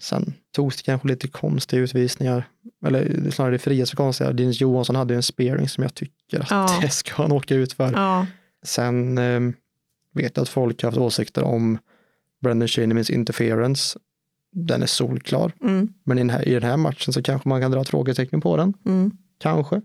sen 0.01 0.33
togs 0.51 0.77
det 0.77 0.83
kanske 0.83 1.07
lite 1.07 1.27
konstiga 1.27 1.81
utvisningar, 1.81 2.47
eller 2.85 3.31
snarare 3.31 3.51
det 3.51 3.59
frias 3.59 3.89
för 3.89 3.97
konstiga. 3.97 4.31
Dennis 4.33 4.61
Johansson 4.61 4.95
hade 4.95 5.13
ju 5.13 5.15
en 5.15 5.23
spearing 5.23 5.69
som 5.69 5.83
jag 5.83 5.93
tycker 5.93 6.39
att 6.39 6.51
Ja. 6.51 6.77
det 6.81 6.89
ska 6.89 7.13
han 7.21 7.31
åka 7.31 7.55
ut 7.55 7.73
för. 7.73 7.91
ja, 7.91 8.27
Sen 8.63 9.17
eh, 9.17 9.39
vet 10.13 10.37
jag 10.37 10.43
att 10.43 10.49
folk 10.49 10.83
har 10.83 10.87
haft 10.91 10.97
åsikter 10.97 11.43
om 11.43 11.77
Brendan 12.41 12.67
Shinemans 12.67 13.09
interference. 13.09 13.99
Den 14.51 14.81
är 14.83 14.87
solklar, 14.87 15.51
mm, 15.61 15.93
men 16.03 16.17
i 16.17 16.21
den, 16.21 16.29
här, 16.29 16.47
i 16.47 16.53
den 16.53 16.63
här 16.63 16.77
matchen 16.77 17.13
så 17.13 17.23
kanske 17.23 17.49
man 17.49 17.61
kan 17.61 17.71
dra 17.71 17.81
ett 17.81 17.89
frågetecken 17.89 18.41
på 18.41 18.57
den. 18.57 18.73
mm. 18.85 19.11
Kanske. 19.39 19.81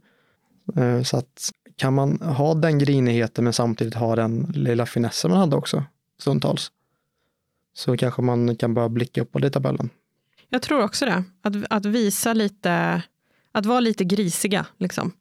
Eh, 0.77 1.03
så 1.03 1.17
att 1.17 1.51
kan 1.77 1.95
man 1.95 2.21
ha 2.21 2.55
den 2.55 2.79
grinigheten 2.79 3.45
men 3.45 3.53
samtidigt 3.53 3.95
ha 3.95 4.17
den 4.17 4.53
lilla 4.55 4.87
finessen 4.87 5.31
man 5.31 5.41
hade 5.41 5.57
också 5.57 5.85
stundtals. 6.21 6.71
Så 7.75 7.97
kanske 7.97 8.23
man 8.23 8.57
kan 8.57 8.75
börja 8.75 8.89
blicka 8.89 9.23
upp 9.23 9.33
på 9.33 9.39
det 9.39 9.47
i 9.47 9.51
tabellen. 9.51 9.91
Jag 10.51 10.63
tror 10.63 10.83
också 10.83 11.05
det. 11.07 11.25
Att, 11.43 11.55
att 11.71 11.87
visa 11.87 12.33
lite, 12.33 13.03
att 13.53 13.67
vara 13.67 13.81
lite 13.81 14.05
grisiga. 14.05 14.67
Liksom. 14.79 15.13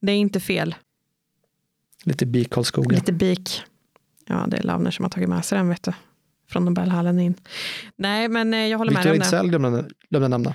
Det 0.00 0.12
är 0.12 0.16
inte 0.16 0.40
fel. 0.40 0.74
Lite 2.04 2.26
BIK 2.26 2.50
Karlskoga. 2.50 2.94
Lite 2.96 3.12
bik. 3.12 3.62
Ja, 4.26 4.44
det 4.48 4.56
är 4.56 4.62
Lavner 4.62 4.90
som 4.90 5.04
har 5.04 5.10
tagit 5.10 5.28
med 5.28 5.44
sig 5.44 5.58
den, 5.58 5.68
vet 5.68 5.82
du. 5.82 5.92
från 6.48 6.64
Nobelhallen 6.64 7.20
in. 7.20 7.34
Nej, 7.96 8.28
men 8.28 8.54
eh, 8.54 8.60
jag 8.60 8.78
håller 8.78 8.92
med 8.92 9.02
Victor 9.12 9.38
dig 9.38 9.40
om 9.40 9.42
det. 9.42 9.48
Glömde 9.48 9.88
glömde 10.10 10.28
nämna. 10.28 10.54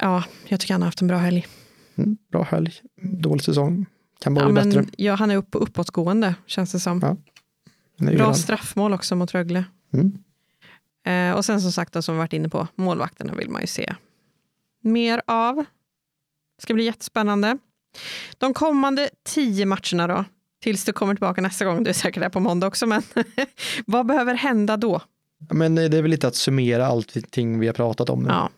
Ja, 0.00 0.24
jag 0.48 0.60
tycker 0.60 0.74
han 0.74 0.82
har 0.82 0.86
haft 0.86 1.00
en 1.00 1.08
bra 1.08 1.18
helg. 1.18 1.46
Mm, 1.96 2.16
bra 2.32 2.42
helg, 2.42 2.72
dålig 3.02 3.42
säsong. 3.44 3.86
Kan 4.20 4.34
bara 4.34 4.44
Ja, 4.44 4.52
bli 4.52 4.62
bättre. 4.62 4.84
ja, 4.96 5.14
han 5.14 5.30
är 5.30 5.36
upp 5.36 5.48
uppåtgående, 5.52 6.34
känns 6.46 6.72
det 6.72 6.80
som. 6.80 7.00
Ja, 7.02 7.16
Det 7.96 8.16
Bra 8.16 8.34
straffmål 8.34 8.92
också 8.92 9.16
mot 9.16 9.34
Rögle. 9.34 9.64
Mm. 9.92 10.18
Eh, 11.06 11.32
och 11.32 11.44
sen 11.44 11.60
som 11.60 11.72
sagt, 11.72 11.92
då, 11.92 12.02
som 12.02 12.14
vi 12.14 12.18
varit 12.18 12.32
inne 12.32 12.48
på, 12.48 12.68
målvakterna 12.74 13.34
vill 13.34 13.50
man 13.50 13.60
ju 13.60 13.66
se 13.66 13.94
mer 14.86 15.22
av. 15.26 15.64
ska 16.62 16.74
bli 16.74 16.84
jättespännande. 16.84 17.58
De 18.38 18.54
kommande 18.54 19.10
tio 19.24 19.66
matcherna 19.66 20.06
då, 20.06 20.24
tills 20.62 20.84
du 20.84 20.92
kommer 20.92 21.14
tillbaka 21.14 21.40
nästa 21.40 21.64
gång, 21.64 21.84
du 21.84 21.90
är 21.90 21.94
säkert 21.94 22.22
där 22.22 22.28
på 22.28 22.40
måndag 22.40 22.66
också, 22.66 22.86
men 22.86 23.02
vad 23.86 24.06
behöver 24.06 24.34
hända 24.34 24.76
då? 24.76 25.00
Men 25.50 25.74
det 25.74 25.82
är 25.82 26.02
väl 26.02 26.10
lite 26.10 26.28
att 26.28 26.34
summera 26.34 26.86
allting 26.86 27.58
vi 27.58 27.66
har 27.66 27.74
pratat 27.74 28.10
om 28.10 28.22
nu. 28.22 28.28
Ja, 28.28 28.50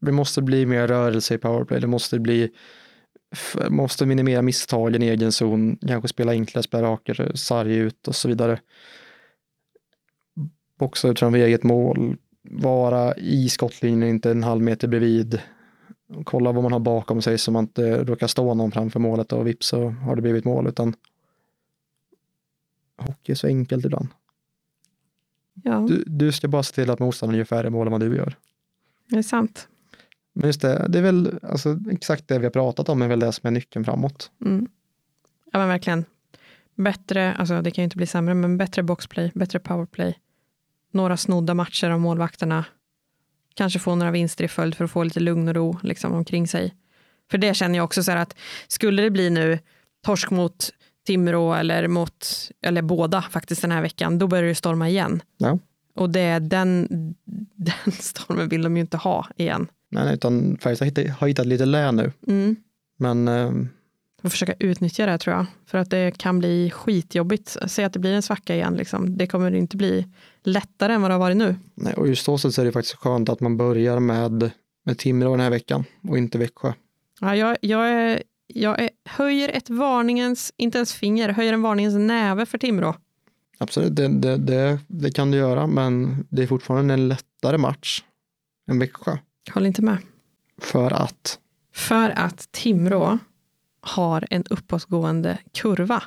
Det 0.00 0.12
måste 0.12 0.42
bli 0.42 0.66
mer 0.66 0.88
rörelse 0.88 1.34
i 1.34 1.38
powerplay. 1.38 1.80
Det 1.80 1.86
måste 1.86 2.18
bli 2.18 2.50
måste 3.68 4.06
minimera 4.06 4.42
misstagen 4.42 5.02
i 5.02 5.06
egen 5.06 5.32
zon, 5.32 5.76
kanske 5.76 6.08
spela 6.08 6.32
enklare, 6.32 6.62
spela 6.62 6.82
rakare, 6.82 7.36
sarg 7.36 7.76
ut 7.76 8.08
och 8.08 8.16
så 8.16 8.28
vidare. 8.28 8.60
Boxa 10.78 11.08
ut 11.08 11.18
framför 11.18 11.38
eget 11.38 11.62
mål, 11.62 12.16
vara 12.42 13.14
i 13.14 13.48
skottlinjen, 13.48 14.08
inte 14.08 14.30
en 14.30 14.42
halv 14.42 14.62
meter 14.62 14.88
bredvid. 14.88 15.40
Kolla 16.24 16.52
vad 16.52 16.62
man 16.62 16.72
har 16.72 16.80
bakom 16.80 17.22
sig 17.22 17.38
så 17.38 17.50
man 17.52 17.64
inte 17.64 18.04
råkar 18.04 18.26
stå 18.26 18.54
någon 18.54 18.70
framför 18.72 19.00
målet 19.00 19.32
och 19.32 19.46
vips 19.46 19.66
så 19.66 19.88
har 19.88 20.16
det 20.16 20.22
blivit 20.22 20.44
mål. 20.44 20.66
Utan 20.66 20.94
hockey 22.96 23.32
är 23.32 23.36
så 23.36 23.46
enkelt 23.46 23.84
ibland. 23.84 24.08
ja 25.64 25.86
Du, 25.88 26.04
du 26.06 26.32
ska 26.32 26.48
bara 26.48 26.62
se 26.62 26.74
till 26.74 26.90
att 26.90 26.98
motståndaren 26.98 27.38
gör 27.38 27.44
färre 27.44 27.70
mål 27.70 27.86
än 27.86 27.92
vad 27.92 28.00
du 28.00 28.16
gör. 28.16 28.36
det 29.08 29.18
är 29.18 29.22
sant. 29.22 29.68
Men 30.32 30.46
just 30.46 30.60
det, 30.60 30.86
det 30.88 30.98
är 30.98 31.02
väl 31.02 31.38
alltså, 31.42 31.78
exakt 31.90 32.28
det 32.28 32.38
vi 32.38 32.44
har 32.44 32.50
pratat 32.50 32.88
om 32.88 33.02
är 33.02 33.08
väl 33.08 33.20
det 33.20 33.32
som 33.32 33.46
är 33.46 33.50
nyckeln 33.50 33.84
framåt. 33.84 34.30
Mm. 34.44 34.68
Ja, 35.52 35.58
men 35.58 35.68
verkligen. 35.68 36.04
Bättre, 36.74 37.34
alltså 37.34 37.62
det 37.62 37.70
kan 37.70 37.82
ju 37.82 37.84
inte 37.84 37.96
bli 37.96 38.06
sämre, 38.06 38.34
men 38.34 38.56
bättre 38.58 38.82
boxplay, 38.82 39.32
bättre 39.34 39.58
powerplay. 39.58 40.18
Några 40.92 41.16
snodda 41.16 41.54
matcher 41.54 41.90
av 41.90 42.00
målvakterna. 42.00 42.64
Kanske 43.54 43.78
få 43.78 43.94
några 43.94 44.10
vinster 44.10 44.44
i 44.44 44.48
följd 44.48 44.74
för 44.74 44.84
att 44.84 44.90
få 44.90 45.02
lite 45.02 45.20
lugn 45.20 45.48
och 45.48 45.54
ro 45.54 45.78
liksom, 45.82 46.12
omkring 46.12 46.48
sig. 46.48 46.74
För 47.30 47.38
det 47.38 47.54
känner 47.54 47.76
jag 47.76 47.84
också 47.84 48.02
så 48.02 48.10
här 48.10 48.18
att 48.18 48.36
skulle 48.68 49.02
det 49.02 49.10
bli 49.10 49.30
nu 49.30 49.58
torsk 50.04 50.30
mot 50.30 50.70
Timrå 51.06 51.54
eller 51.54 51.88
mot, 51.88 52.50
eller 52.62 52.82
båda 52.82 53.22
faktiskt 53.22 53.62
den 53.62 53.70
här 53.70 53.82
veckan, 53.82 54.18
då 54.18 54.26
börjar 54.26 54.44
det 54.44 54.54
storma 54.54 54.88
igen. 54.88 55.22
Ja. 55.36 55.58
Och 55.94 56.10
det, 56.10 56.20
är 56.20 56.40
den, 56.40 56.88
den 57.54 57.92
stormen 57.92 58.48
vill 58.48 58.62
de 58.62 58.76
ju 58.76 58.80
inte 58.80 58.96
ha 58.96 59.26
igen. 59.36 59.68
Men 59.90 60.08
utan 60.08 60.58
Färjestad 60.60 61.08
har 61.08 61.28
hittat, 61.28 61.46
lite 61.46 61.66
lä 61.66 61.92
nu. 61.92 62.12
Mm. 62.26 62.56
Men 62.98 63.28
eh, 63.28 63.52
och 64.22 64.30
försöka 64.30 64.54
utnyttja 64.58 65.06
det 65.06 65.18
tror 65.18 65.36
jag. 65.36 65.46
För 65.66 65.78
att 65.78 65.90
det 65.90 66.18
kan 66.18 66.38
bli 66.38 66.70
skitjobbigt. 66.70 67.56
Säg 67.66 67.84
att 67.84 67.92
det 67.92 67.98
blir 67.98 68.12
en 68.12 68.22
svacka 68.22 68.54
igen. 68.54 68.74
Liksom. 68.74 69.16
Det 69.16 69.26
kommer 69.26 69.54
inte 69.54 69.76
bli 69.76 70.06
lättare 70.44 70.92
än 70.92 71.02
vad 71.02 71.10
det 71.10 71.14
har 71.14 71.18
varit 71.20 71.36
nu. 71.36 71.56
nej, 71.74 71.94
och 71.94 72.08
just 72.08 72.24
så 72.24 72.38
så 72.38 72.60
är 72.60 72.64
det 72.64 72.72
faktiskt 72.72 72.96
skönt 72.96 73.28
att 73.28 73.40
man 73.40 73.56
börjar 73.56 74.00
med, 74.00 74.50
med 74.84 74.98
Timrå 74.98 75.30
den 75.30 75.40
här 75.40 75.50
veckan 75.50 75.84
och 76.08 76.18
inte 76.18 76.38
Växjö. 76.38 76.72
Ja, 77.20 77.36
jag, 77.36 77.56
jag, 77.60 77.90
är, 77.90 78.22
jag 78.46 78.80
är, 78.80 78.90
höjer 79.04 79.48
ett 79.48 79.70
varningens, 79.70 80.52
inte 80.56 80.78
ens 80.78 80.94
finger, 80.94 81.28
höjer 81.28 81.52
en 81.52 81.62
varningens 81.62 81.94
näve 81.94 82.46
för 82.46 82.58
Timrå. 82.58 82.94
Absolut, 83.58 83.96
det, 83.96 84.08
det, 84.08 84.36
det, 84.36 84.78
det 84.86 85.10
kan 85.10 85.30
du 85.30 85.38
göra, 85.38 85.66
men 85.66 86.26
det 86.30 86.42
är 86.42 86.46
fortfarande 86.46 86.94
en 86.94 87.08
lättare 87.08 87.58
match 87.58 88.02
än 88.70 88.78
Växjö. 88.78 89.18
Håll 89.54 89.66
inte 89.66 89.82
med. 89.82 89.98
För 90.60 90.90
att, 90.90 91.38
För 91.74 92.10
att 92.10 92.52
Timrå 92.52 93.18
har 93.88 94.26
en 94.30 94.44
uppåtgående 94.50 95.38
kurva. 95.52 96.02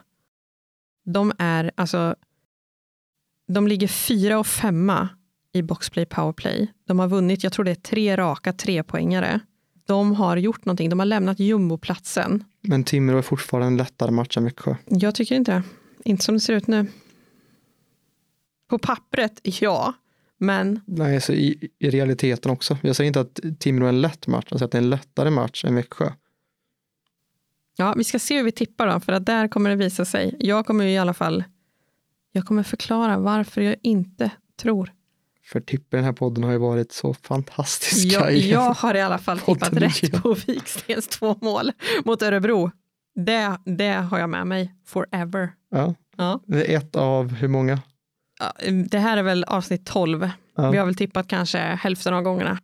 De 1.06 1.32
är 1.38 1.72
alltså, 1.76 2.15
de 3.48 3.67
ligger 3.67 3.88
fyra 3.88 4.39
och 4.39 4.48
femma 4.48 5.10
i 5.54 5.62
boxplay 5.62 6.06
powerplay. 6.06 6.74
De 6.88 7.00
har 7.00 7.08
vunnit, 7.08 7.44
jag 7.44 7.54
tror 7.54 7.65
det 7.65 7.72
är 7.72 7.76
tre 7.76 8.17
raka 8.17 8.54
trepoängare. 8.54 9.39
De 9.88 10.15
har 10.15 10.38
gjort 10.38 10.65
någonting, 10.65 10.89
de 10.89 11.00
har 11.00 11.06
lämnat 11.06 11.39
jumboplatsen. 11.39 12.44
men 12.62 12.84
Timrå 12.84 13.17
är 13.17 13.22
fortfarande 13.22 13.67
en 13.67 13.78
lättare 13.78 14.12
match 14.12 14.38
än 14.38 14.44
Växjö. 14.44 14.76
Jag 14.86 15.15
tycker 15.15 15.36
inte 15.36 15.52
det. 15.52 15.63
Inte 16.10 16.24
som 16.24 16.36
det 16.36 16.39
ser 16.39 16.54
ut 16.54 16.67
nu. 16.67 16.88
På 18.70 18.78
pappret, 18.78 19.39
ja. 19.44 19.94
Men 20.38 20.80
Nej, 20.86 21.22
så 21.22 21.34
i, 21.34 21.70
i 21.80 21.89
realiteten 21.89 22.52
också. 22.52 22.78
Jag 22.82 22.96
säger 22.96 23.08
inte 23.08 23.20
att 23.20 23.60
Timrå 23.60 23.86
är 23.86 23.89
en 23.89 24.02
lätt 24.02 24.28
match, 24.28 24.48
jag 24.50 24.60
säger 24.60 24.65
att 24.65 24.72
det 24.72 24.78
är 24.78 24.82
en 24.82 24.89
lättare 24.89 25.30
match 25.30 25.65
än 25.65 25.76
Växjö. 25.76 26.12
Ja, 27.82 27.94
vi 27.98 28.04
ska 28.04 28.20
se 28.20 28.38
hur 28.38 28.44
vi 28.44 28.52
tippar 28.52 28.88
då, 28.88 29.00
för 29.00 29.13
att 29.13 29.26
där 29.26 29.48
kommer 29.48 29.70
det 29.70 29.76
visa 29.76 30.06
sig. 30.06 30.36
Jag 30.39 30.65
kommer 30.65 30.86
i 30.86 30.98
alla 30.98 31.13
fall 31.13 31.44
jag 32.32 32.46
kommer 32.46 32.63
förklara 32.63 33.17
varför 33.17 33.62
jag 33.62 33.76
inte 33.82 34.32
tror. 34.62 34.91
För 35.44 35.60
tippen 35.60 35.98
i 35.98 36.02
den 36.02 36.06
här 36.06 36.13
podden 36.13 36.44
har 36.44 36.52
ju 36.52 36.58
varit 36.58 36.91
så 36.91 37.13
fantastiska. 37.13 38.32
Jag, 38.32 38.34
jag 38.38 38.74
har 38.74 38.96
i 38.96 39.02
alla 39.02 39.17
fall 39.17 39.39
tippat 39.39 39.74
rätt 39.74 40.24
på 40.24 40.34
Vikstens 40.48 41.08
två 41.08 41.36
mål 41.41 41.72
mot 42.06 42.22
Örebro. 42.22 42.72
Det, 43.15 43.58
det 43.65 43.91
har 43.91 44.20
jag 44.20 44.30
med 44.30 44.48
mig 44.48 44.74
forever. 44.86 45.54
Ja, 45.72 45.96
Ja. 46.17 46.39
det 46.46 46.74
är 46.74 46.78
ett 46.78 46.96
av 46.96 47.32
hur 47.34 47.48
många? 47.48 47.80
Ja, 48.39 48.54
Det 48.89 49.00
här 49.00 49.17
är 49.17 49.24
väl 49.24 49.44
avsnitt 49.44 49.86
12. 49.86 50.30
Ja. 50.56 50.72
Vi 50.72 50.78
har 50.78 50.86
väl 50.86 50.96
tippat 50.96 51.28
kanske 51.28 51.58
hälften 51.58 52.13
av 52.13 52.22
gångerna. 52.22 52.60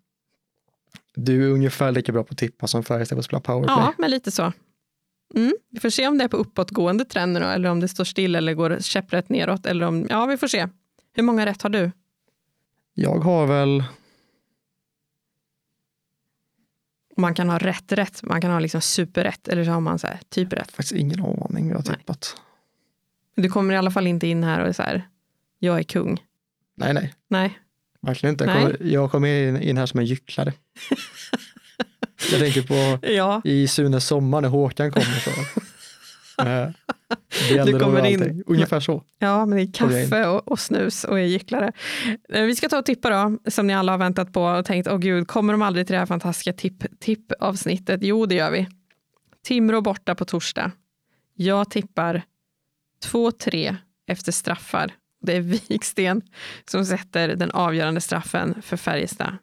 Du 1.16 1.44
är 1.44 1.54
ungefär 1.54 1.92
lika 1.92 2.12
bra 2.12 2.24
på 2.24 2.32
att 2.32 2.38
tippa 2.38 2.68
som 2.68 2.84
Färjestad 2.84 3.16
på 3.16 3.20
att 3.20 3.26
spela 3.26 3.40
powerplay. 3.40 3.76
Ja, 3.78 3.94
men 3.98 4.12
lite 4.12 4.32
så. 4.32 4.54
Mm. 5.36 5.54
Vi 5.70 5.80
får 5.80 5.90
se 5.90 6.08
om 6.08 6.18
det 6.18 6.24
är 6.24 6.28
på 6.28 6.38
uppåtgående 6.38 7.06
trend 7.06 7.34
nu 7.34 7.40
då, 7.40 7.46
eller 7.46 7.70
om 7.70 7.80
det 7.80 7.88
står 7.88 8.04
still 8.04 8.36
eller 8.36 8.54
går 8.54 8.78
käpprätt 8.80 9.30
neråt. 9.30 9.66
Eller 9.66 9.86
om, 9.86 10.08
ja, 10.10 10.26
vi 10.26 10.38
får 10.38 10.48
se. 10.48 10.68
Hur 11.14 11.24
många 11.24 11.46
rätt 11.46 11.62
har 11.62 11.70
du? 11.70 11.92
Jag 12.94 13.20
har 13.20 13.48
väl, 13.48 13.84
Man 17.18 17.34
kan 17.34 17.50
ha 17.50 17.58
rätt 17.58 17.92
rätt, 17.92 18.24
man 18.24 18.42
kan 18.42 18.52
ha 18.52 18.60
liksom 18.60 18.82
superrätt 18.82 19.48
eller 19.48 19.64
så 19.64 19.72
har 19.72 19.80
man 19.82 20.00
så 20.00 20.08
här, 20.08 20.20
typ 20.30 20.54
rätt. 20.54 20.72
faktiskt 20.72 20.92
ingen 20.92 21.20
aning 21.20 21.34
vad 21.50 21.72
jag 21.72 21.78
har 21.78 21.84
Nej. 21.88 21.98
tippat. 21.98 22.36
Du 23.36 23.50
kommer 23.50 23.74
i 23.74 23.78
alla 23.78 23.92
fall 23.92 24.08
inte 24.08 24.28
in 24.28 24.44
här 24.44 24.62
och 24.62 24.68
är 24.68 24.74
så 24.74 24.84
här, 24.84 25.08
jag 25.60 25.80
är 25.80 25.84
kung. 25.84 26.24
Nej, 26.76 26.94
nej, 26.94 27.14
Nej, 27.28 27.60
verkligen 28.02 28.34
inte. 28.34 28.46
Jag 28.46 28.54
kommer, 28.56 28.78
jag 28.84 29.12
kommer 29.12 29.28
in, 29.28 29.62
in 29.62 29.78
här 29.78 29.86
som 29.86 30.00
en 30.00 30.06
gycklare. 30.06 30.54
jag 32.32 32.40
tänker 32.40 32.62
på 32.62 33.08
ja, 33.08 33.42
i 33.44 33.68
Sunes 33.68 34.08
sommar 34.08 34.42
när 34.42 34.50
Håkan 34.50 34.92
kommer. 34.92 35.20
Så. 35.20 35.32
Eh, 36.42 36.70
det 37.50 37.56
gäller 37.56 37.80
kommer 37.80 38.06
in-. 38.06 38.44
Ungefär 38.48 38.80
så. 38.80 39.04
ja 39.20 39.46
men 39.46 39.60
in. 39.60 39.72
kaffe 39.72 40.28
och, 40.28 40.48
och 40.52 40.60
snus 40.60 41.04
och 41.04 41.20
är 41.20 41.24
gycklare. 41.24 41.72
Eh, 42.30 42.44
Vi 42.44 42.56
ska 42.56 42.70
ta 42.70 42.78
och 42.80 42.86
tippa 42.86 43.10
då, 43.10 43.38
som 43.52 43.68
ni 43.68 43.74
alla 43.74 43.92
har 43.92 43.98
väntat 44.00 44.34
på 44.34 44.44
och 44.44 44.66
tänkt, 44.66 44.88
åh 44.88 44.98
gud, 44.98 45.28
kommer 45.28 45.54
de 45.54 45.62
aldrig 45.62 45.88
till 45.88 45.94
det 45.94 46.00
här 46.00 46.06
fantastiska 46.06 46.54
tipp, 46.54 46.84
tippavsnittet? 47.00 48.00
Jo, 48.04 48.26
det 48.26 48.36
gör 48.36 48.52
vi. 48.52 48.68
Timrå 49.46 49.82
borta 49.82 50.16
på 50.16 50.26
torsdag. 50.26 50.72
Jag 51.36 51.70
tippar 51.70 52.24
2-3 53.06 53.76
efter 54.08 54.32
straffar. 54.32 54.92
Det 55.22 55.34
är 55.36 55.42
Viksten 55.42 56.22
som 56.70 56.86
sätter 56.86 57.28
den 57.36 57.52
avgörande 57.52 58.02
straffen 58.02 58.62
för 58.62 58.78
Färjestad. 58.78 59.38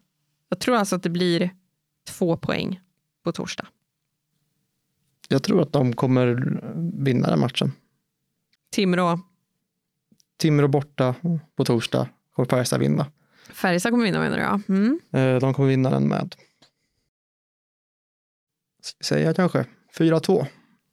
Jag 0.49 0.59
tror 0.59 0.75
alltså 0.75 0.95
att 0.95 1.03
det 1.03 1.09
blir 1.09 1.49
två 2.05 2.37
poäng 2.37 2.79
på 3.23 3.31
torsdag. 3.31 3.67
Jag 5.27 5.43
tror 5.43 5.61
att 5.61 5.73
de 5.73 5.93
kommer 5.93 6.59
vinna 7.03 7.29
den 7.29 7.39
matchen. 7.39 7.71
Timrå, 8.71 9.19
Timrå 10.37 10.67
borta 10.67 11.15
på 11.55 11.65
torsdag 11.65 12.09
kommer 12.35 12.49
Färjestad 12.49 12.79
vinna. 12.79 13.11
Färjestad 13.49 13.91
kommer 13.91 14.03
vinna 14.05 14.19
menar 14.19 14.37
jag. 14.37 14.61
Mm. 14.69 14.99
Eh, 15.11 15.39
De 15.39 15.53
kommer 15.53 15.69
vinna 15.69 15.89
den 15.89 16.07
med, 16.07 16.35
ska 18.81 18.95
vi 18.99 19.05
säga 19.05 19.33
kanske, 19.33 19.65
4-2. 19.97 20.45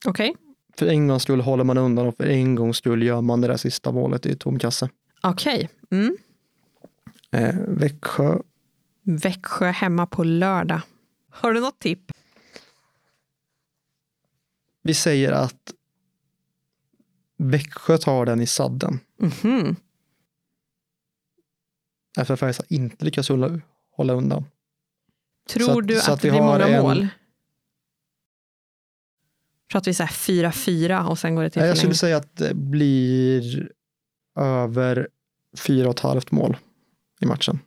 Okej, 0.07 0.37
För 0.77 0.87
en 0.87 1.09
gångs 1.09 1.23
skull 1.23 1.41
håller 1.41 1.65
man 1.65 1.79
undan 1.79 2.07
och 2.07 2.17
för 2.17 2.25
en 2.27 2.55
gångs 2.55 2.77
skull 2.77 3.03
gör 3.03 3.21
man 3.21 3.41
det 3.41 3.49
där 3.49 3.57
sista 3.57 3.93
målet 3.93 4.27
i 4.27 4.37
tom 4.37 4.59
kasse. 4.59 4.89
okej. 5.23 5.69
Mm. 5.91 6.17
Eh, 7.31 7.55
Växjö, 7.69 8.39
Växjö 9.03 9.67
hemma 9.71 10.07
på 10.07 10.25
lördag. 10.25 10.81
Har 11.33 11.53
du 11.53 11.61
något 11.61 11.79
tipp? 11.79 12.13
vi 14.85 14.95
säger 14.95 15.33
att 15.33 15.73
Växjö 17.37 17.99
tar 17.99 18.27
den 18.27 18.41
i 18.41 18.47
sadden. 18.47 19.01
Mhm. 19.17 19.77
Efter 22.19 22.35
att 22.35 22.41
Färjestad 22.41 22.67
inte 22.69 23.05
lyckas 23.05 23.29
hålla, 23.29 23.61
hålla 23.91 24.13
undan. 24.13 24.45
Tror 25.49 25.65
Så 25.67 25.81
du 25.81 25.99
att, 25.99 26.09
att 26.09 26.21
det 26.21 26.31
blir 26.31 26.41
många 26.41 26.67
en- 26.69 26.83
mål? 26.83 27.09
Att 29.75 29.87
vi 29.87 29.95
säger 29.95 30.11
4-4 30.11 31.07
och 31.09 31.19
sen 31.19 31.35
går 31.35 31.43
det 31.43 31.51
till 31.51 31.63
Jag 31.63 31.79
skulle 31.79 31.95
säga 31.95 32.17
att 32.17 32.37
det 32.37 32.55
blir 32.55 33.73
över 34.37 35.09
fyra 35.59 35.89
och 35.89 35.95
ett 35.95 36.01
halvt 36.01 36.31
mål 36.31 36.57
i 37.21 37.27
matchen. 37.27 37.59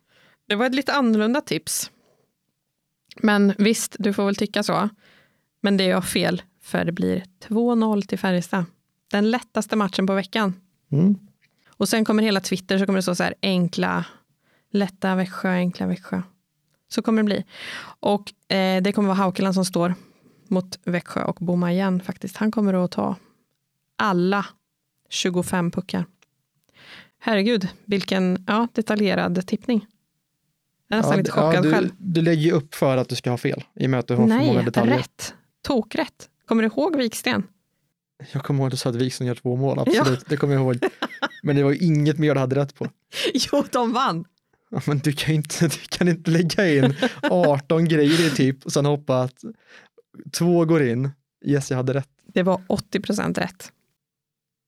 Det 0.47 0.55
var 0.55 0.65
ett 0.65 0.75
lite 0.75 0.93
annorlunda 0.93 1.41
tips. 1.41 1.91
Men 3.15 3.53
visst, 3.57 3.95
du 3.99 4.13
får 4.13 4.25
väl 4.25 4.35
tycka 4.35 4.63
så. 4.63 4.89
Men 5.61 5.77
det 5.77 5.83
är 5.83 5.89
jag 5.89 6.05
fel, 6.05 6.41
för 6.61 6.85
det 6.85 6.91
blir 6.91 7.23
2-0 7.47 8.01
till 8.01 8.19
Färjestad. 8.19 8.65
Den 9.11 9.31
lättaste 9.31 9.75
matchen 9.75 10.07
på 10.07 10.13
veckan. 10.13 10.53
Mm. 10.91 11.15
Och 11.67 11.89
sen 11.89 12.05
kommer 12.05 12.23
hela 12.23 12.39
Twitter 12.39 12.77
så 12.77 12.85
kommer 12.85 12.97
det 12.97 13.03
stå 13.03 13.15
så 13.15 13.23
här 13.23 13.35
enkla, 13.41 14.05
lätta 14.71 15.15
Växjö, 15.15 15.49
enkla 15.49 15.87
Växjö. 15.87 16.21
Så 16.87 17.01
kommer 17.01 17.23
det 17.23 17.25
bli. 17.25 17.43
Och 17.99 18.53
eh, 18.55 18.81
det 18.81 18.91
kommer 18.91 19.07
vara 19.07 19.17
Haukeland 19.17 19.55
som 19.55 19.65
står 19.65 19.93
mot 20.47 20.79
Växjö 20.83 21.23
och 21.23 21.35
bomma 21.35 21.71
igen 21.71 22.01
faktiskt. 22.01 22.37
Han 22.37 22.51
kommer 22.51 22.73
att 22.73 22.91
ta 22.91 23.15
alla 23.95 24.45
25 25.09 25.71
puckar. 25.71 26.05
Herregud, 27.19 27.67
vilken 27.85 28.43
ja, 28.47 28.67
detaljerad 28.73 29.47
tippning. 29.47 29.85
Jag 30.87 30.97
är 30.97 31.01
nästan 31.01 31.11
Ja, 31.11 31.17
lite 31.17 31.31
d- 31.31 31.33
ja, 31.37 31.47
chockad 31.51 31.63
du, 31.63 31.71
själv. 31.73 31.89
du 31.97 32.21
lägger 32.21 32.41
ju 32.43 32.51
upp 32.51 32.75
för 32.75 32.97
att 32.97 33.09
du 33.09 33.15
ska 33.15 33.29
ha 33.29 33.37
fel 33.37 33.63
i 33.79 33.85
och 33.85 33.89
med 33.89 33.99
att 33.99 34.07
du 34.07 34.13
har 34.15 34.27
för 34.27 34.35
många 34.37 34.53
Nej, 34.53 34.65
detaljer. 34.65 34.97
rätt. 34.97 35.33
Tokrätt. 35.63 36.29
Kommer 36.47 36.63
du 36.63 36.67
ihåg 36.67 36.95
Viksten? 36.95 37.43
Jag 38.33 38.43
kommer 38.43 38.59
ihåg 38.59 38.67
att 38.67 38.71
du 38.71 38.77
sa 38.77 38.89
att 38.89 38.95
Wikström 38.95 39.27
gör 39.27 39.35
två 39.35 39.55
mål, 39.55 39.79
absolut. 39.79 40.25
Det 40.27 40.37
kommer 40.37 40.53
jag 40.53 40.63
ihåg. 40.63 40.77
Men 41.43 41.55
det 41.55 41.63
var 41.63 41.71
ju 41.71 41.77
inget 41.77 42.17
mer 42.19 42.33
du 42.33 42.39
hade 42.39 42.55
rätt 42.55 42.75
på. 42.75 42.87
Jo, 43.33 43.63
de 43.71 43.93
vann. 43.93 44.25
Ja, 44.71 44.81
men 44.87 44.99
du 44.99 45.11
kan, 45.13 45.29
ju 45.29 45.35
inte, 45.35 45.67
du 45.67 45.77
kan 45.89 46.07
inte 46.07 46.31
lägga 46.31 46.69
in 46.75 46.95
18 47.21 47.85
grejer 47.87 48.27
i 48.27 48.29
typ 48.29 48.65
och 48.65 48.71
sen 48.73 48.85
hoppa 48.85 49.21
att 49.21 49.33
två 50.37 50.65
går 50.65 50.83
in. 50.87 51.09
Yes, 51.45 51.69
jag 51.71 51.77
hade 51.77 51.93
rätt. 51.93 52.09
Det 52.33 52.43
var 52.43 52.61
80 52.67 52.99
procent 52.99 53.37
rätt. 53.37 53.71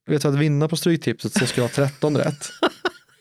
Vet 0.10 0.22
du 0.22 0.28
att 0.28 0.36
vinna 0.36 0.68
på 0.68 0.76
Stryktipset 0.78 1.34
så 1.34 1.46
ska 1.46 1.62
jag 1.62 1.68
ha 1.68 1.74
13 1.76 2.18
rätt. 2.18 2.50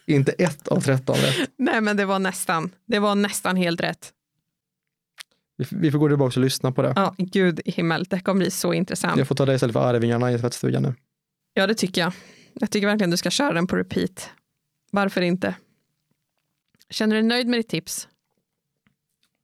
inte 0.06 0.32
ett 0.32 0.68
av 0.68 0.80
13 0.80 1.16
rätt. 1.16 1.50
Nej, 1.56 1.80
men 1.80 1.96
det 1.96 2.04
var 2.04 2.18
nästan. 2.18 2.70
Det 2.86 2.98
var 2.98 3.14
nästan 3.14 3.56
helt 3.56 3.80
rätt. 3.80 4.12
Vi, 5.70 5.90
får 5.90 5.98
gå 5.98 6.08
tillbaka 6.08 6.40
och 6.40 6.44
lyssna 6.44 6.72
på 6.72 6.82
det. 6.82 6.92
Ja, 6.96 7.14
gud 7.18 7.60
i 7.64 7.70
himmel. 7.70 8.04
Det 8.04 8.20
kommer 8.20 8.38
bli 8.38 8.50
så 8.50 8.72
intressant. 8.72 9.18
Jag 9.18 9.28
får 9.28 9.34
ta 9.34 9.46
dig 9.46 9.54
istället 9.54 9.72
för 9.72 9.80
Arvingarna 9.80 10.32
i 10.32 10.38
tvättstugan 10.38 10.82
nu. 10.82 10.94
Ja, 11.54 11.66
det 11.66 11.74
tycker 11.74 12.00
jag. 12.00 12.12
Jag 12.52 12.70
tycker 12.70 12.86
verkligen 12.86 13.10
du 13.10 13.16
ska 13.16 13.30
köra 13.30 13.52
den 13.52 13.66
på 13.66 13.76
repeat. 13.76 14.30
Varför 14.90 15.20
inte? 15.20 15.54
Känner 16.90 17.16
du 17.16 17.22
dig 17.22 17.28
nöjd 17.28 17.46
med 17.46 17.58
ditt 17.58 17.68
tips? 17.68 18.08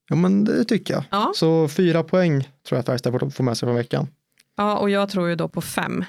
Ja, 0.09 0.17
men 0.17 0.45
det 0.45 0.65
tycker 0.65 0.95
jag. 0.95 1.05
Ja. 1.11 1.33
Så 1.35 1.69
fyra 1.69 2.03
poäng 2.03 2.43
tror 2.43 2.77
jag 2.77 2.79
att 2.79 2.87
Färjestad 2.87 3.35
får 3.35 3.43
med 3.43 3.57
sig 3.59 3.67
från 3.67 3.77
veckan. 3.77 4.09
Ja, 4.57 4.79
och 4.79 4.91
jag 4.91 5.09
tror 5.09 5.29
ju 5.29 5.35
då 5.35 5.49
på 5.49 5.61
fem. 5.61 6.05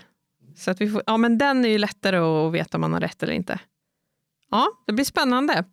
Så 0.56 0.72
att 0.72 0.82
vi 0.82 0.90
får, 0.90 1.04
ja, 1.06 1.18
men 1.18 1.38
den 1.38 1.66
är 1.66 1.70
ju 1.70 1.78
lättare 1.78 2.18
att 2.18 2.54
veta 2.54 2.78
om 2.78 2.82
man 2.82 2.94
har 2.94 3.00
rätt 3.00 3.24
eller 3.24 3.34
inte. 3.34 3.60
Ja, 4.54 4.68
det 4.88 4.94
blir 4.94 5.06
spännande. 5.06 5.64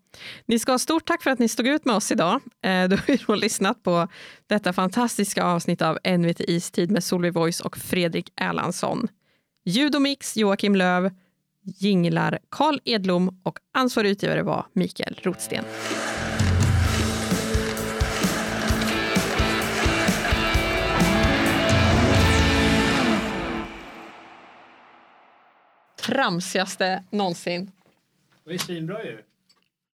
Ni 0.47 0.59
ska 0.59 0.73
ha 0.73 0.79
stort 0.79 1.07
tack 1.07 1.23
för 1.23 1.31
att 1.31 1.39
ni 1.39 1.49
stod 1.49 1.67
ut 1.67 1.85
med 1.85 1.97
oss 1.97 2.13
idag. 2.13 2.41
Eh, 2.65 2.89
du 2.89 2.97
har 2.97 3.05
ju 3.09 3.19
då 3.27 3.35
lyssnat 3.35 3.83
på 3.83 4.09
detta 4.47 4.73
fantastiska 4.73 5.45
avsnitt 5.45 5.83
av 5.83 5.99
NVT 6.19 6.41
Istid 6.41 6.91
med 6.91 7.05
Solveig 7.05 7.35
Voice 7.35 7.61
och 7.61 7.77
Fredrik 7.77 8.33
Erlandsson. 8.37 9.09
Ljud 9.65 9.95
och 9.95 10.03
mix 10.03 10.37
Joakim 10.37 10.77
Löv, 10.77 11.11
jinglar 11.63 12.39
Karl 12.49 12.79
Edlom 12.85 13.41
och 13.43 13.59
ansvarig 13.75 14.11
utgivare 14.11 14.43
var 14.43 14.67
Mikael 14.73 15.21
Rotsten. 15.23 15.65
Tramsigaste 25.97 27.05
någonsin. 27.11 27.71
Det 28.51 28.55
är 28.55 28.59
svinbra 28.59 29.05
ju. 29.05 29.19